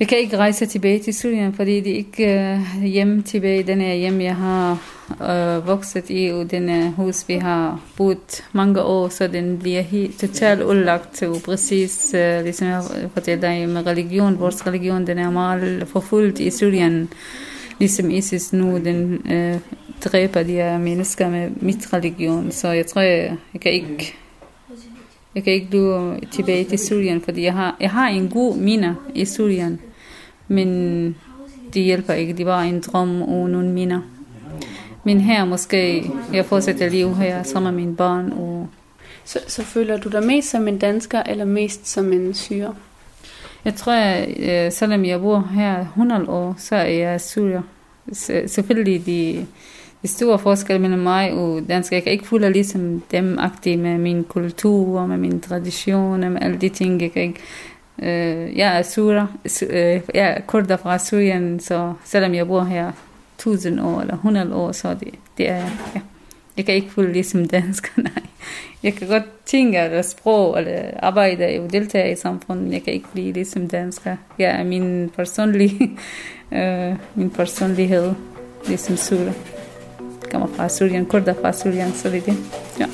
[0.00, 3.62] Jeg kan ikke rejse tilbage til Syrien, fordi det er ikke øh, hjem tilbage.
[3.62, 4.78] Den er hjem, jeg har
[5.22, 9.80] øh, vokset i, og den er hus, vi har boet mange år, så den bliver
[9.80, 11.22] helt totalt udlagt.
[11.22, 12.82] Og præcis, øh, ligesom jeg
[13.14, 17.08] fortalte dig med religion, vores religion, den er meget forfulgt i Syrien
[17.78, 19.56] ligesom ISIS nu, den øh,
[20.04, 22.52] dræber de her mennesker med mit religion.
[22.52, 24.14] Så jeg tror, jeg, jeg kan ikke
[25.34, 28.96] jeg kan ikke blive tilbage til Syrien, fordi jeg har, jeg har en god mine
[29.14, 29.80] i Syrien,
[30.48, 31.16] men
[31.74, 32.32] det hjælper ikke.
[32.32, 34.00] Det var en drøm og nogle minder.
[35.04, 38.32] Men her måske, jeg fortsætter liv her sammen med mine børn.
[38.32, 38.68] Og
[39.24, 42.72] så, så føler du dig mest som en dansker, eller mest som en syrer?
[43.64, 44.28] Jeg tror, at
[44.66, 47.62] øh, selvom jeg bor her 100 år, så er jeg syrer.
[48.46, 49.46] Selvfølgelig de,
[50.02, 51.92] de store forskel mellem mig og dansk.
[51.92, 53.24] Jeg kan ikke føle ligesom dem
[53.64, 57.02] med min kultur, med min tradition, med alle de ting.
[57.02, 57.40] Jeg kan ikke
[58.02, 59.26] Øh, jeg er sura,
[59.70, 62.92] øh, jeg er kurder fra Syrien, så selvom jeg bor her
[63.38, 65.72] 1000 år eller 100 år, så det, det er jeg.
[65.94, 66.00] ja.
[66.56, 68.22] Jeg kan ikke føle ligesom dansk, nej.
[68.82, 72.72] Jeg kan godt tænke, eller sprog, eller arbejde og deltage i samfundet.
[72.72, 74.16] Jeg kan ikke blive ligesom dansker.
[74.38, 75.90] Jeg er min personlige,
[76.58, 78.12] øh, min personlighed,
[78.66, 79.32] ligesom Sura.
[80.30, 82.36] Kommer fra Syrien, kurder fra Syrien, så det er det.
[82.80, 82.86] Ja.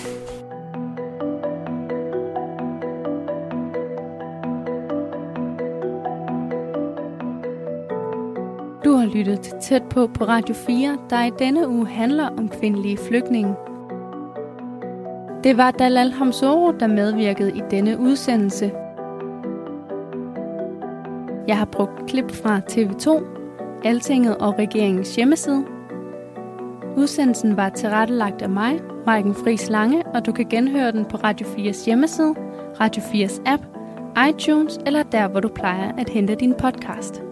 [9.14, 13.54] Lyttet til Tæt på på Radio 4, der i denne uge handler om kvindelige flygtninge.
[15.44, 18.72] Det var Dalal Hamsoro, der medvirkede i denne udsendelse.
[21.48, 23.24] Jeg har brugt klip fra TV2,
[23.84, 25.64] Altinget og regeringens hjemmeside.
[26.96, 31.46] Udsendelsen var tilrettelagt af mig, Maiken Friis Lange, og du kan genhøre den på Radio
[31.46, 32.34] 4's hjemmeside,
[32.80, 33.62] Radio 4's app,
[34.28, 37.22] iTunes eller der, hvor du plejer at hente din podcast.